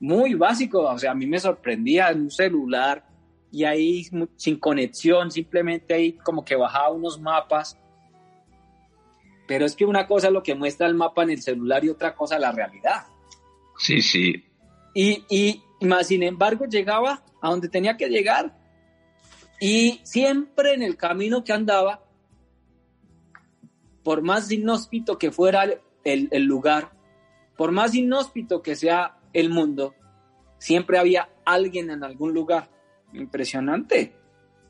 [0.00, 0.82] muy básico.
[0.82, 3.06] O sea, a mí me sorprendía en un celular
[3.52, 7.78] y ahí sin conexión, simplemente ahí como que bajaba unos mapas.
[9.46, 11.88] Pero es que una cosa es lo que muestra el mapa en el celular y
[11.88, 13.06] otra cosa la realidad.
[13.78, 14.44] Sí, sí.
[14.94, 18.59] Y, y más sin embargo llegaba a donde tenía que llegar.
[19.60, 22.02] Y siempre en el camino que andaba,
[24.02, 25.64] por más inhóspito que fuera
[26.04, 26.92] el, el lugar,
[27.56, 29.94] por más inhóspito que sea el mundo,
[30.58, 32.70] siempre había alguien en algún lugar.
[33.12, 34.14] Impresionante.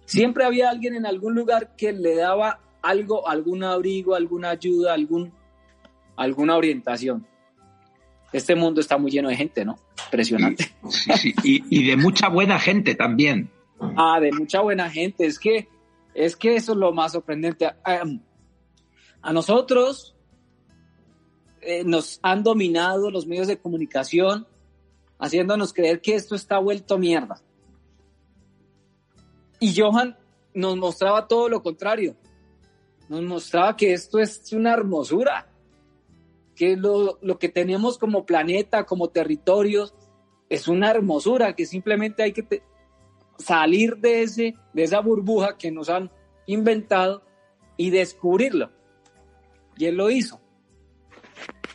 [0.07, 5.33] Siempre había alguien en algún lugar que le daba algo, algún abrigo, alguna ayuda, algún,
[6.17, 7.27] alguna orientación.
[8.33, 9.77] Este mundo está muy lleno de gente, ¿no?
[10.07, 10.73] Impresionante.
[10.89, 11.35] Sí.
[11.43, 13.51] Y, y, de mucha buena gente también.
[13.81, 15.27] Ah, de mucha buena gente.
[15.27, 15.69] Es que,
[16.15, 17.67] es que eso es lo más sorprendente.
[17.67, 20.15] A, nosotros
[21.61, 24.47] eh, nos han dominado los medios de comunicación,
[25.19, 27.41] haciéndonos creer que esto está vuelto mierda.
[29.59, 30.17] Y Johan
[30.55, 32.17] nos mostraba todo lo contrario.
[33.09, 35.49] Nos mostraba que esto es una hermosura,
[36.55, 39.95] que lo, lo que tenemos como planeta, como territorios,
[40.49, 42.63] es una hermosura, que simplemente hay que
[43.41, 46.11] salir de, ese, de esa burbuja que nos han
[46.47, 47.23] inventado
[47.77, 48.71] y descubrirlo.
[49.77, 50.41] Y él lo hizo.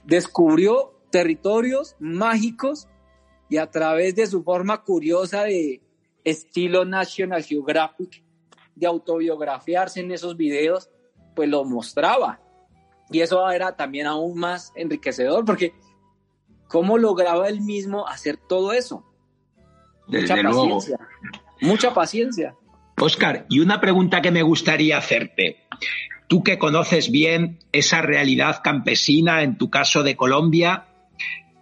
[0.04, 2.88] Descubrió territorios mágicos
[3.50, 5.82] y a través de su forma curiosa de
[6.24, 8.24] estilo National Geographic,
[8.76, 10.90] de autobiografiarse en esos videos,
[11.36, 12.42] pues lo mostraba.
[13.10, 15.74] Y eso era también aún más enriquecedor, porque
[16.68, 19.06] ¿cómo lograba él mismo hacer todo eso?
[20.08, 21.00] Desde Mucha paciencia.
[21.62, 22.56] Mucha paciencia.
[22.98, 25.68] Oscar, y una pregunta que me gustaría hacerte.
[26.28, 30.88] Tú que conoces bien esa realidad campesina, en tu caso de Colombia,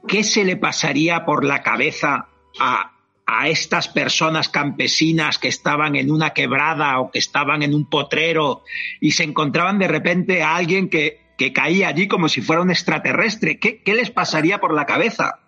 [0.08, 2.28] ¿qué se le pasaría por la cabeza
[2.60, 2.94] a,
[3.26, 8.64] a estas personas campesinas que estaban en una quebrada o que estaban en un potrero
[9.02, 12.72] y se encontraban de repente a alguien que, que caía allí como si fuera un
[12.72, 13.60] extraterrestre?
[13.60, 15.40] ¿Qué, qué les pasaría por la cabeza?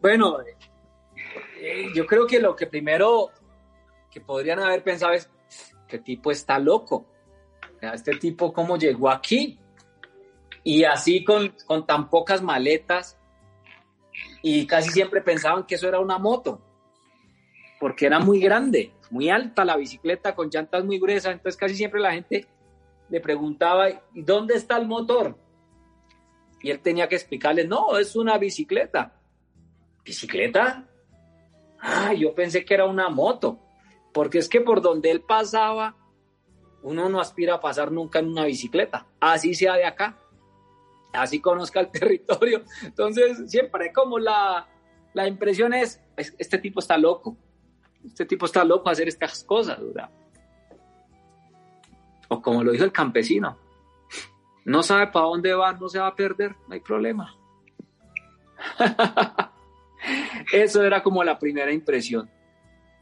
[0.00, 0.36] Bueno,
[1.60, 3.30] eh, yo creo que lo que primero
[4.14, 5.28] que podrían haber pensado es,
[5.88, 7.04] ¿qué tipo está loco?
[7.80, 9.58] Este tipo, ¿cómo llegó aquí?
[10.62, 13.18] Y así con, con tan pocas maletas,
[14.40, 16.60] y casi siempre pensaban que eso era una moto,
[17.80, 22.00] porque era muy grande, muy alta la bicicleta con llantas muy gruesas, entonces casi siempre
[22.00, 22.46] la gente
[23.08, 25.36] le preguntaba, ¿y dónde está el motor?
[26.62, 29.12] Y él tenía que explicarle, no, es una bicicleta.
[30.04, 30.88] ¿Bicicleta?
[31.80, 33.63] Ah, yo pensé que era una moto,
[34.14, 35.96] porque es que por donde él pasaba,
[36.82, 40.16] uno no aspira a pasar nunca en una bicicleta, así sea de acá,
[41.12, 42.62] así conozca el territorio.
[42.82, 44.68] Entonces, siempre como la,
[45.12, 47.36] la impresión es, este tipo está loco,
[48.04, 50.08] este tipo está loco a hacer estas cosas, ¿verdad?
[52.28, 53.58] O como lo dijo el campesino,
[54.64, 57.36] no sabe para dónde va, no se va a perder, no hay problema.
[60.52, 62.30] Eso era como la primera impresión.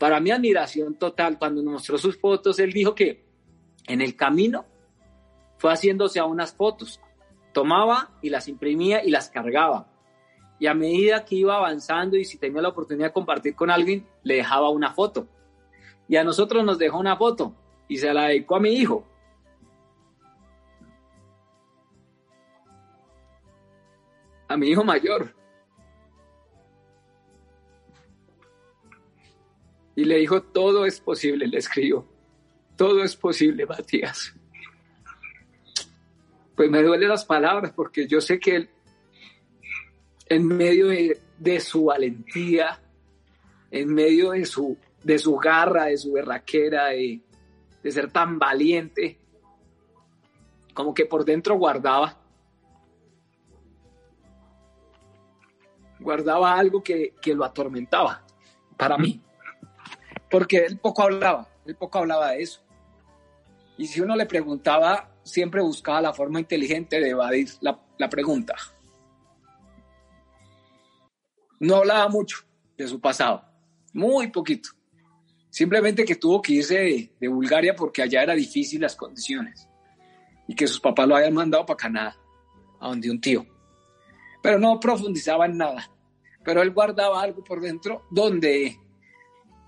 [0.02, 3.24] Para mi admiración total, cuando nos mostró sus fotos, él dijo que
[3.86, 4.64] en el camino
[5.58, 7.00] fue haciéndose a unas fotos.
[7.52, 9.86] Tomaba y las imprimía y las cargaba.
[10.58, 14.04] Y a medida que iba avanzando y si tenía la oportunidad de compartir con alguien,
[14.24, 15.28] le dejaba una foto.
[16.08, 17.54] Y a nosotros nos dejó una foto
[17.86, 19.06] y se la dedicó a mi hijo.
[24.48, 25.41] A mi hijo mayor.
[29.94, 32.06] Y le dijo, todo es posible, le escribió.
[32.76, 34.34] Todo es posible, Matías.
[36.56, 38.70] Pues me duele las palabras porque yo sé que él,
[40.28, 42.80] en medio de, de su valentía,
[43.70, 47.20] en medio de su, de su garra, de su berraquera, de,
[47.82, 49.18] de ser tan valiente,
[50.72, 52.18] como que por dentro guardaba,
[56.00, 58.24] guardaba algo que, que lo atormentaba
[58.76, 59.20] para mí
[60.32, 62.62] porque él poco hablaba, él poco hablaba de eso.
[63.76, 68.56] Y si uno le preguntaba, siempre buscaba la forma inteligente de evadir la, pregunta.
[71.60, 72.38] No hablaba mucho
[72.78, 73.44] de su pasado,
[73.92, 74.70] muy poquito.
[75.50, 79.68] Simplemente que tuvo que irse de, de, Bulgaria porque allá era difícil las condiciones
[80.48, 82.16] y que sus papás lo habían mandado para Canadá,
[82.80, 83.46] a donde un tío.
[84.42, 85.90] Pero no profundizaba en nada.
[86.42, 88.81] Pero él guardaba algo por dentro donde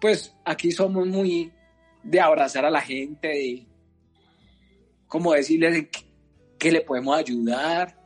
[0.05, 1.51] pues aquí somos muy
[2.03, 3.67] de abrazar a la gente, de
[5.09, 5.89] como decirle
[6.59, 7.97] que, le podemos ayudar.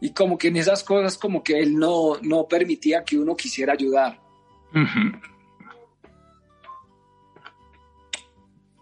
[0.00, 3.74] Y como que en esas cosas como que él no, no permitía que uno quisiera
[3.74, 4.20] ayudar.
[4.74, 5.22] Uh -huh.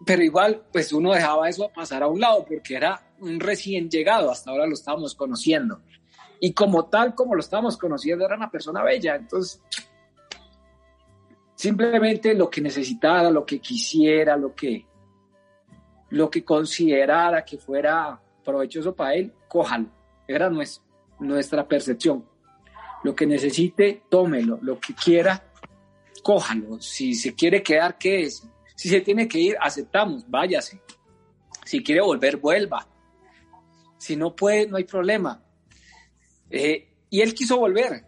[0.07, 4.31] Pero igual, pues uno dejaba eso pasar a un lado porque era un recién llegado,
[4.31, 5.83] hasta ahora lo estábamos conociendo.
[6.41, 9.15] Y como tal, como lo estábamos conociendo, era una persona bella.
[9.15, 9.63] Entonces,
[11.59, 14.87] simplemente lo que necesitara, lo que quisiera, lo que,
[16.11, 19.89] lo que considerara que fuera provechoso para él, cójalo.
[20.29, 22.25] Era nuestra, percepción.
[23.03, 24.61] Lo que necesite, tómelo.
[24.63, 25.43] Lo que quiera,
[26.23, 26.81] cójalo.
[26.81, 28.49] Si se quiere quedar, quédese.
[28.77, 30.81] Si se tiene que ir, aceptamos, váyase.
[31.65, 32.87] Si quiere volver, vuelva.
[33.97, 35.43] Si no puede, no hay problema.
[36.51, 38.08] Eh, y él quiso volver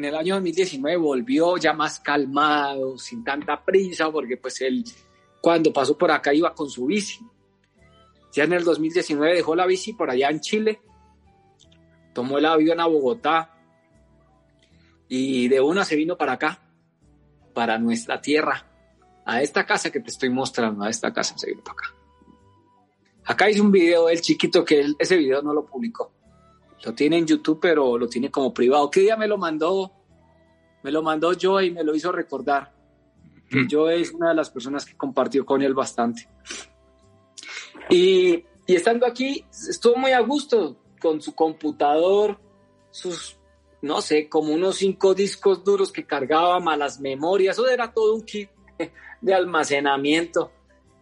[0.00, 4.82] en el año 2019 volvió ya más calmado, sin tanta prisa, porque pues él
[5.42, 7.20] cuando pasó por acá iba con su bici.
[8.32, 10.80] Ya en el 2019 dejó la bici por allá en Chile,
[12.14, 13.58] tomó el avión a Bogotá
[15.06, 16.62] y de una se vino para acá,
[17.52, 18.66] para nuestra tierra,
[19.26, 21.94] a esta casa que te estoy mostrando, a esta casa se vino para acá.
[23.26, 26.10] Acá hice un video del chiquito que ese video no lo publicó.
[26.84, 28.90] Lo tiene en YouTube, pero lo tiene como privado.
[28.90, 29.92] ¿Qué día me lo mandó?
[30.82, 32.72] Me lo mandó yo y me lo hizo recordar.
[33.48, 36.28] Que yo es una de las personas que compartió con él bastante.
[37.90, 42.38] Y, y estando aquí, estuvo muy a gusto con su computador,
[42.90, 43.36] sus,
[43.82, 47.58] no sé, como unos cinco discos duros que cargaba, malas memorias.
[47.58, 48.50] Eso era todo un kit
[49.20, 50.52] de almacenamiento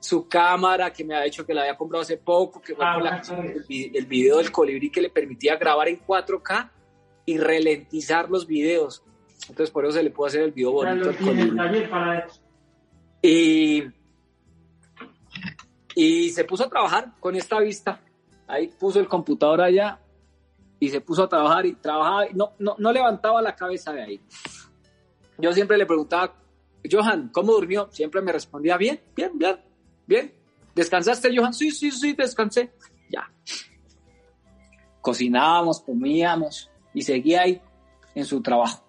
[0.00, 2.98] su cámara que me ha dicho que la había comprado hace poco, que fue ah,
[3.00, 6.70] la, el, el, video del colibrí que le permitía grabar en 4K
[7.26, 9.02] y ralentizar los videos.
[9.48, 11.52] Entonces por eso se le puede hacer el video bonito al colibrí.
[13.20, 13.82] Y,
[15.96, 18.00] y se puso a trabajar con esta vista.
[18.46, 19.98] Ahí puso el computador allá
[20.78, 22.26] y se puso a trabajar y trabajaba.
[22.34, 24.20] No, no, no levantaba la cabeza de ahí.
[25.38, 26.34] Yo siempre le preguntaba,
[26.88, 27.88] Johan, ¿cómo durmió?
[27.90, 29.67] Siempre me respondía, bien, bien, bien
[30.08, 30.32] Bien,
[30.74, 31.52] ¿descansaste, Johan?
[31.52, 32.72] Sí, sí, sí, descansé.
[33.10, 33.30] Ya.
[35.02, 37.60] Cocinábamos, comíamos y seguía ahí
[38.14, 38.82] en su trabajo.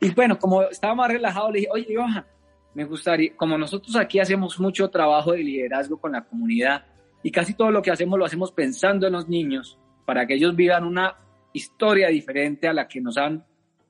[0.00, 2.24] Y bueno, como estaba más relajado, le dije, oye, Johan,
[2.72, 6.86] me gustaría, como nosotros aquí hacemos mucho trabajo de liderazgo con la comunidad
[7.22, 10.56] y casi todo lo que hacemos lo hacemos pensando en los niños para que ellos
[10.56, 11.14] vivan una
[11.52, 13.44] historia diferente a la que nos han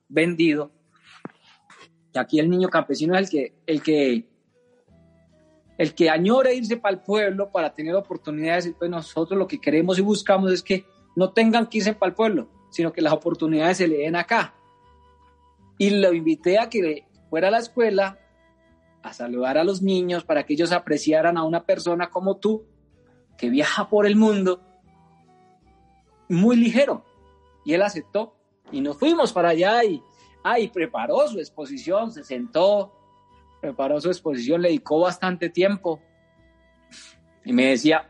[0.09, 0.71] vendido.
[2.13, 4.34] Y aquí el niño campesino es el que, el que
[5.77, 9.99] el que añora irse para el pueblo para tener oportunidades, pues nosotros lo que queremos
[9.99, 10.85] y buscamos es que
[11.15, 14.55] no tengan que irse para el pueblo, sino que las oportunidades se le den acá.
[15.77, 18.19] Y lo invité a que fuera a la escuela
[19.03, 22.65] a saludar a los niños para que ellos apreciaran a una persona como tú,
[23.37, 24.61] que viaja por el mundo,
[26.29, 27.05] muy ligero.
[27.65, 28.35] Y él aceptó.
[28.71, 30.01] Y nos fuimos para allá y,
[30.43, 32.93] ah, y preparó su exposición, se sentó,
[33.61, 36.01] preparó su exposición, le dedicó bastante tiempo.
[37.43, 38.09] Y me decía,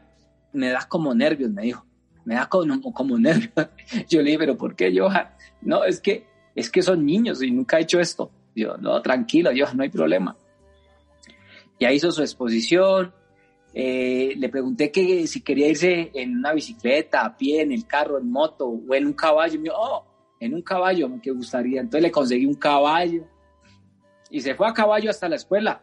[0.53, 1.85] me da como nervios, me dijo,
[2.23, 3.51] me da como, nervios.
[4.09, 5.30] Yo le dije, pero ¿por qué, Johan?
[5.61, 8.31] No, es que, es que son niños y nunca he hecho esto.
[8.55, 10.38] Yo, no, tranquilo, Johan, no hay problema.
[11.80, 13.13] Ya hizo su exposición,
[13.73, 18.17] eh, le pregunté que si quería irse en una bicicleta, a pie, en el carro,
[18.17, 19.57] en moto o en un caballo.
[19.57, 20.05] Me dijo, oh,
[20.39, 21.81] en un caballo, me gustaría.
[21.81, 23.27] Entonces le conseguí un caballo
[24.36, 25.82] y se fue a caballo hasta la escuela.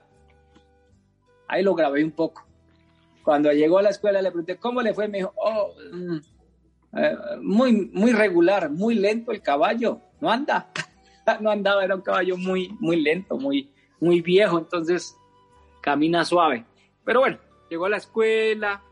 [1.49, 2.45] Ahí lo grabé un poco.
[3.25, 5.09] Cuando llegó a la escuela le pregunté, ¿cómo le fue?
[5.09, 6.17] Me dijo, oh, mm,
[6.99, 10.71] eh, muy, muy regular, muy lento el caballo, no anda.
[11.41, 15.17] no andaba, era un caballo muy, muy lento, muy, muy viejo, entonces
[15.81, 16.67] camina suave.
[17.07, 17.39] Pero bueno,
[17.71, 18.83] llegó a la escuela.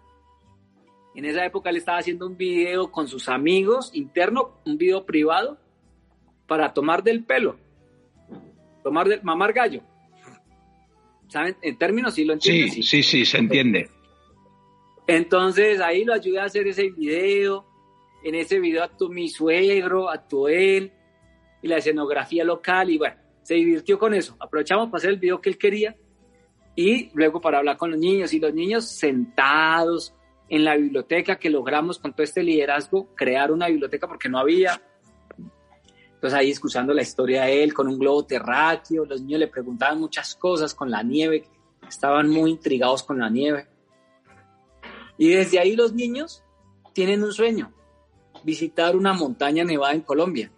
[1.14, 5.58] En esa época le estaba haciendo un video con sus amigos interno, un video privado,
[6.46, 7.58] para tomar del pelo,
[8.82, 9.82] tomar del mamar gallo.
[11.28, 11.56] ¿Saben?
[11.62, 12.72] En términos sí lo entiendo.
[12.72, 13.88] Sí, sí, sí, se entiende.
[15.06, 17.66] Entonces ahí lo ayudé a hacer ese video.
[18.22, 20.92] En ese video actuó mi suegro, actuó él
[21.62, 24.36] y la escenografía local y bueno, se divirtió con eso.
[24.38, 25.96] Aprovechamos para hacer el video que él quería
[26.76, 30.14] y luego para hablar con los niños y los niños sentados
[30.48, 34.80] en la biblioteca que logramos con todo este liderazgo crear una biblioteca porque no había.
[36.20, 39.98] Entonces ahí escuchando la historia de él con un globo terráqueo, los niños le preguntaban
[39.98, 41.46] muchas cosas con la nieve,
[41.88, 43.68] estaban muy intrigados con la nieve.
[45.16, 46.44] Y desde ahí los niños
[46.92, 47.72] tienen un sueño,
[48.44, 50.52] visitar una montaña nevada en Colombia.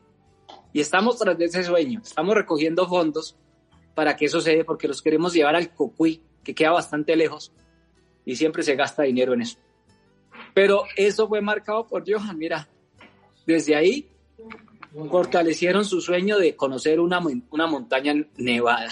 [0.72, 3.36] Y estamos tras de ese sueño, estamos recogiendo fondos
[3.94, 7.52] para que eso se dé, porque los queremos llevar al Cocuy, que queda bastante lejos,
[8.24, 9.60] y siempre se gasta dinero en eso.
[10.55, 12.68] Pero eso fue marcado por Johan, mira,
[13.47, 14.09] desde ahí
[15.10, 17.20] fortalecieron su sueño de conocer una,
[17.51, 18.90] una montaña nevada.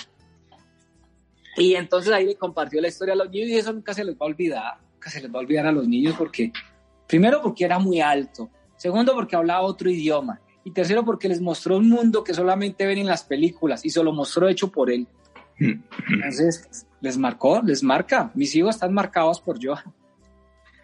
[1.57, 4.15] Y entonces ahí le compartió la historia a los niños y eso nunca se les
[4.15, 6.53] va a olvidar, nunca se les va a olvidar a los niños porque,
[7.07, 11.77] primero porque era muy alto, segundo porque hablaba otro idioma y tercero porque les mostró
[11.77, 15.07] un mundo que solamente ven en las películas y se lo mostró hecho por él.
[15.59, 18.31] Entonces les marcó, les marca.
[18.35, 19.93] Mis hijos están marcados por Johan.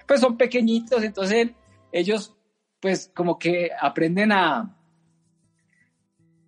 [0.07, 1.51] Pues son pequeñitos, entonces
[1.93, 2.37] ellos
[2.81, 4.76] pues como que aprenden a...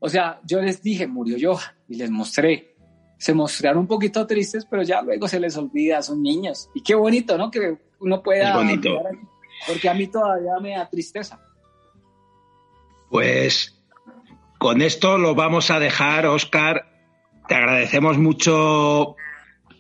[0.01, 2.75] O sea, yo les dije, murió Johan y les mostré.
[3.19, 6.71] Se mostraron un poquito tristes, pero ya luego se les olvida, son niños.
[6.75, 7.51] Y qué bonito, ¿no?
[7.51, 8.51] Que uno pueda...
[8.51, 9.03] Es bonito.
[9.67, 11.41] Porque a mí todavía me da tristeza.
[13.11, 13.77] Pues
[14.59, 16.87] con esto lo vamos a dejar, Oscar.
[17.49, 19.17] Te agradecemos mucho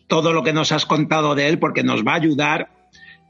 [0.08, 2.70] todo lo que nos has contado de él porque nos va a ayudar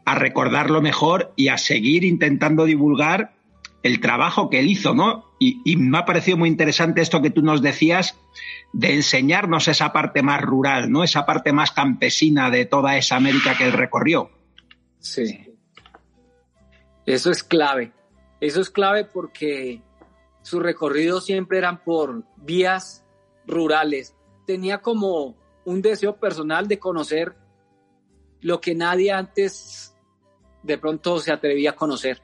[0.06, 3.32] a recordarlo mejor y a seguir intentando divulgar
[3.82, 5.27] el trabajo que él hizo, ¿no?
[5.40, 8.16] Y, me ha parecido muy interesante esto que tú nos decías
[8.72, 11.04] de enseñarnos esa parte más rural, ¿no?
[11.04, 14.30] Esa parte más campesina de toda esa América que él recorrió.
[14.98, 15.54] Sí.
[17.06, 17.92] Eso es clave.
[18.40, 19.80] Eso es clave porque
[20.42, 23.04] sus recorridos siempre eran por vías
[23.46, 24.16] rurales.
[24.46, 27.36] Tenía como un deseo personal de conocer
[28.40, 29.94] lo que nadie antes
[30.62, 32.22] de pronto se atrevía a conocer.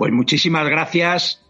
[0.00, 1.44] Pues muchísimas gracias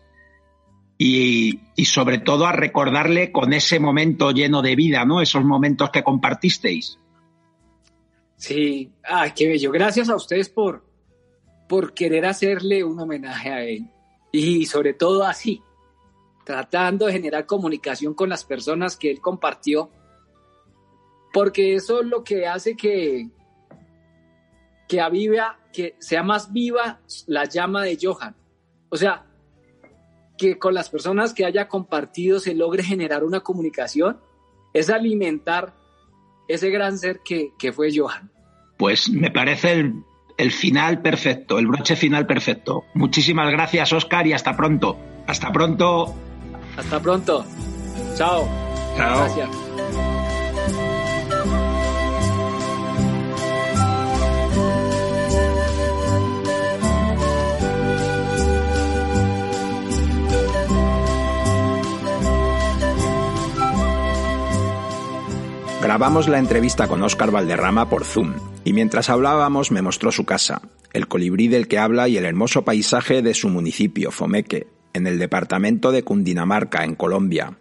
[0.98, 5.20] y, sobre todo a recordarle con ese momento lleno de vida, ¿no?
[5.20, 6.98] Esos momentos que compartisteis.
[8.34, 9.70] Sí, ay, qué bello.
[9.70, 10.84] Gracias a ustedes por,
[11.68, 13.88] por querer hacerle un homenaje a él
[14.32, 15.62] y sobre todo así,
[16.44, 19.92] tratando de generar comunicación con las personas que él compartió,
[21.32, 23.28] porque eso es lo que hace que,
[24.88, 28.34] que aviva, que sea más viva la llama de Johan.
[28.88, 29.26] O sea,
[30.36, 34.18] que con las personas que haya compartido se logre generar una comunicación,
[34.72, 35.74] es alimentar
[36.48, 38.30] ese gran ser que, que fue Johan.
[38.78, 40.02] Pues me parece el,
[40.38, 42.84] el final perfecto, el broche final perfecto.
[42.94, 44.96] Muchísimas gracias, Oscar, y hasta pronto.
[45.26, 46.14] Hasta pronto.
[46.76, 47.44] Hasta pronto.
[48.16, 48.48] Chao.
[48.96, 49.18] Chao.
[49.18, 50.19] Gracias.
[65.82, 68.34] Grabamos la entrevista con Óscar Valderrama por Zoom
[68.64, 70.60] y mientras hablábamos me mostró su casa.
[70.92, 75.18] el colibrí del que habla y el hermoso paisaje de su municipio, Fomeque, en el
[75.18, 77.56] departamento de Cundinamarca, en Colombia.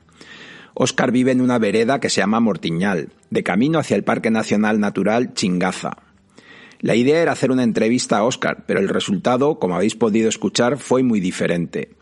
[0.73, 4.79] Óscar vive en una vereda que se llama Mortiñal, de camino hacia el Parque Nacional
[4.79, 5.97] Natural Chingaza.
[6.81, 10.77] La idea era hacer una entrevista a Óscar, pero el resultado, como habéis podido escuchar,
[10.77, 11.95] fue muy diferente.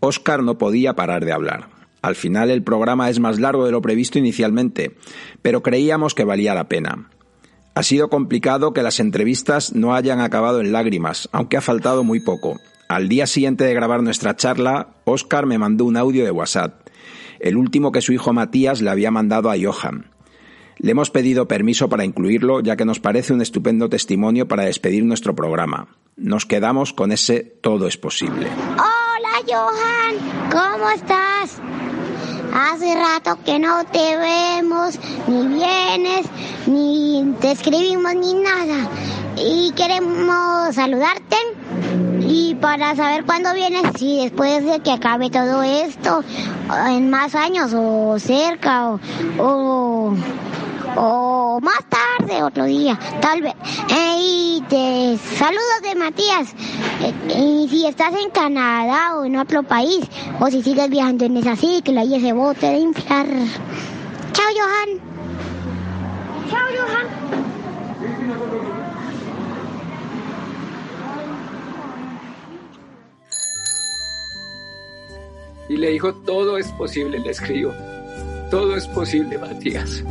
[0.00, 1.71] Óscar no podía parar de hablar.
[2.02, 4.96] Al final el programa es más largo de lo previsto inicialmente,
[5.40, 7.08] pero creíamos que valía la pena.
[7.74, 12.20] Ha sido complicado que las entrevistas no hayan acabado en lágrimas, aunque ha faltado muy
[12.20, 12.60] poco.
[12.88, 16.86] Al día siguiente de grabar nuestra charla, Óscar me mandó un audio de WhatsApp,
[17.40, 20.10] el último que su hijo Matías le había mandado a Johan.
[20.78, 25.04] Le hemos pedido permiso para incluirlo, ya que nos parece un estupendo testimonio para despedir
[25.04, 25.88] nuestro programa.
[26.16, 28.48] Nos quedamos con ese todo es posible.
[28.72, 31.60] Hola Johan, ¿cómo estás?
[32.52, 36.26] Hace rato que no te vemos, ni vienes,
[36.66, 38.90] ni te escribimos, ni nada.
[39.36, 41.36] Y queremos saludarte
[42.20, 46.22] y para saber cuándo vienes, si después de que acabe todo esto,
[46.88, 49.00] en más años o cerca o,
[49.38, 50.14] o,
[50.96, 53.54] o más tarde, otro día, tal vez.
[53.90, 56.54] Eh, y te saludos de Matías.
[57.00, 60.04] Eh, y si estás en Canadá o en otro país,
[60.40, 63.26] o si sigues viajando en esa cicla y ese bote de inflar.
[64.32, 65.00] Chao, Johan.
[66.50, 67.22] Chao, Johan.
[75.68, 77.72] Y le dijo, todo es posible, le escribió.
[78.50, 80.04] Todo es posible, Matías.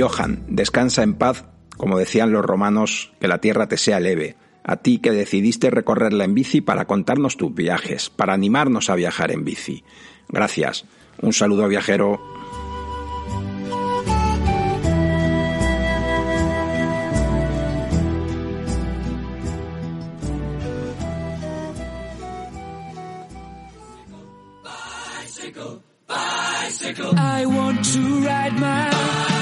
[0.00, 1.44] Johan, descansa en paz,
[1.76, 4.36] como decían los romanos, que la tierra te sea leve.
[4.64, 9.32] A ti que decidiste recorrerla en bici para contarnos tus viajes, para animarnos a viajar
[9.32, 9.84] en bici.
[10.28, 10.84] Gracias.
[11.20, 12.20] Un saludo viajero.
[27.16, 29.41] I want to ride my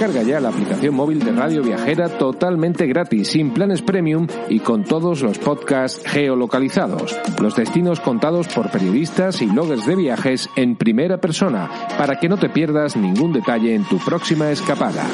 [0.00, 4.82] Descarga ya la aplicación móvil de Radio Viajera totalmente gratis, sin planes premium y con
[4.82, 7.18] todos los podcasts geolocalizados.
[7.38, 11.68] Los destinos contados por periodistas y bloggers de viajes en primera persona,
[11.98, 15.04] para que no te pierdas ningún detalle en tu próxima escapada.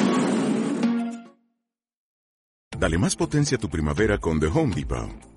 [2.79, 5.36] Dale más potencia a tu primavera con The Home Depot.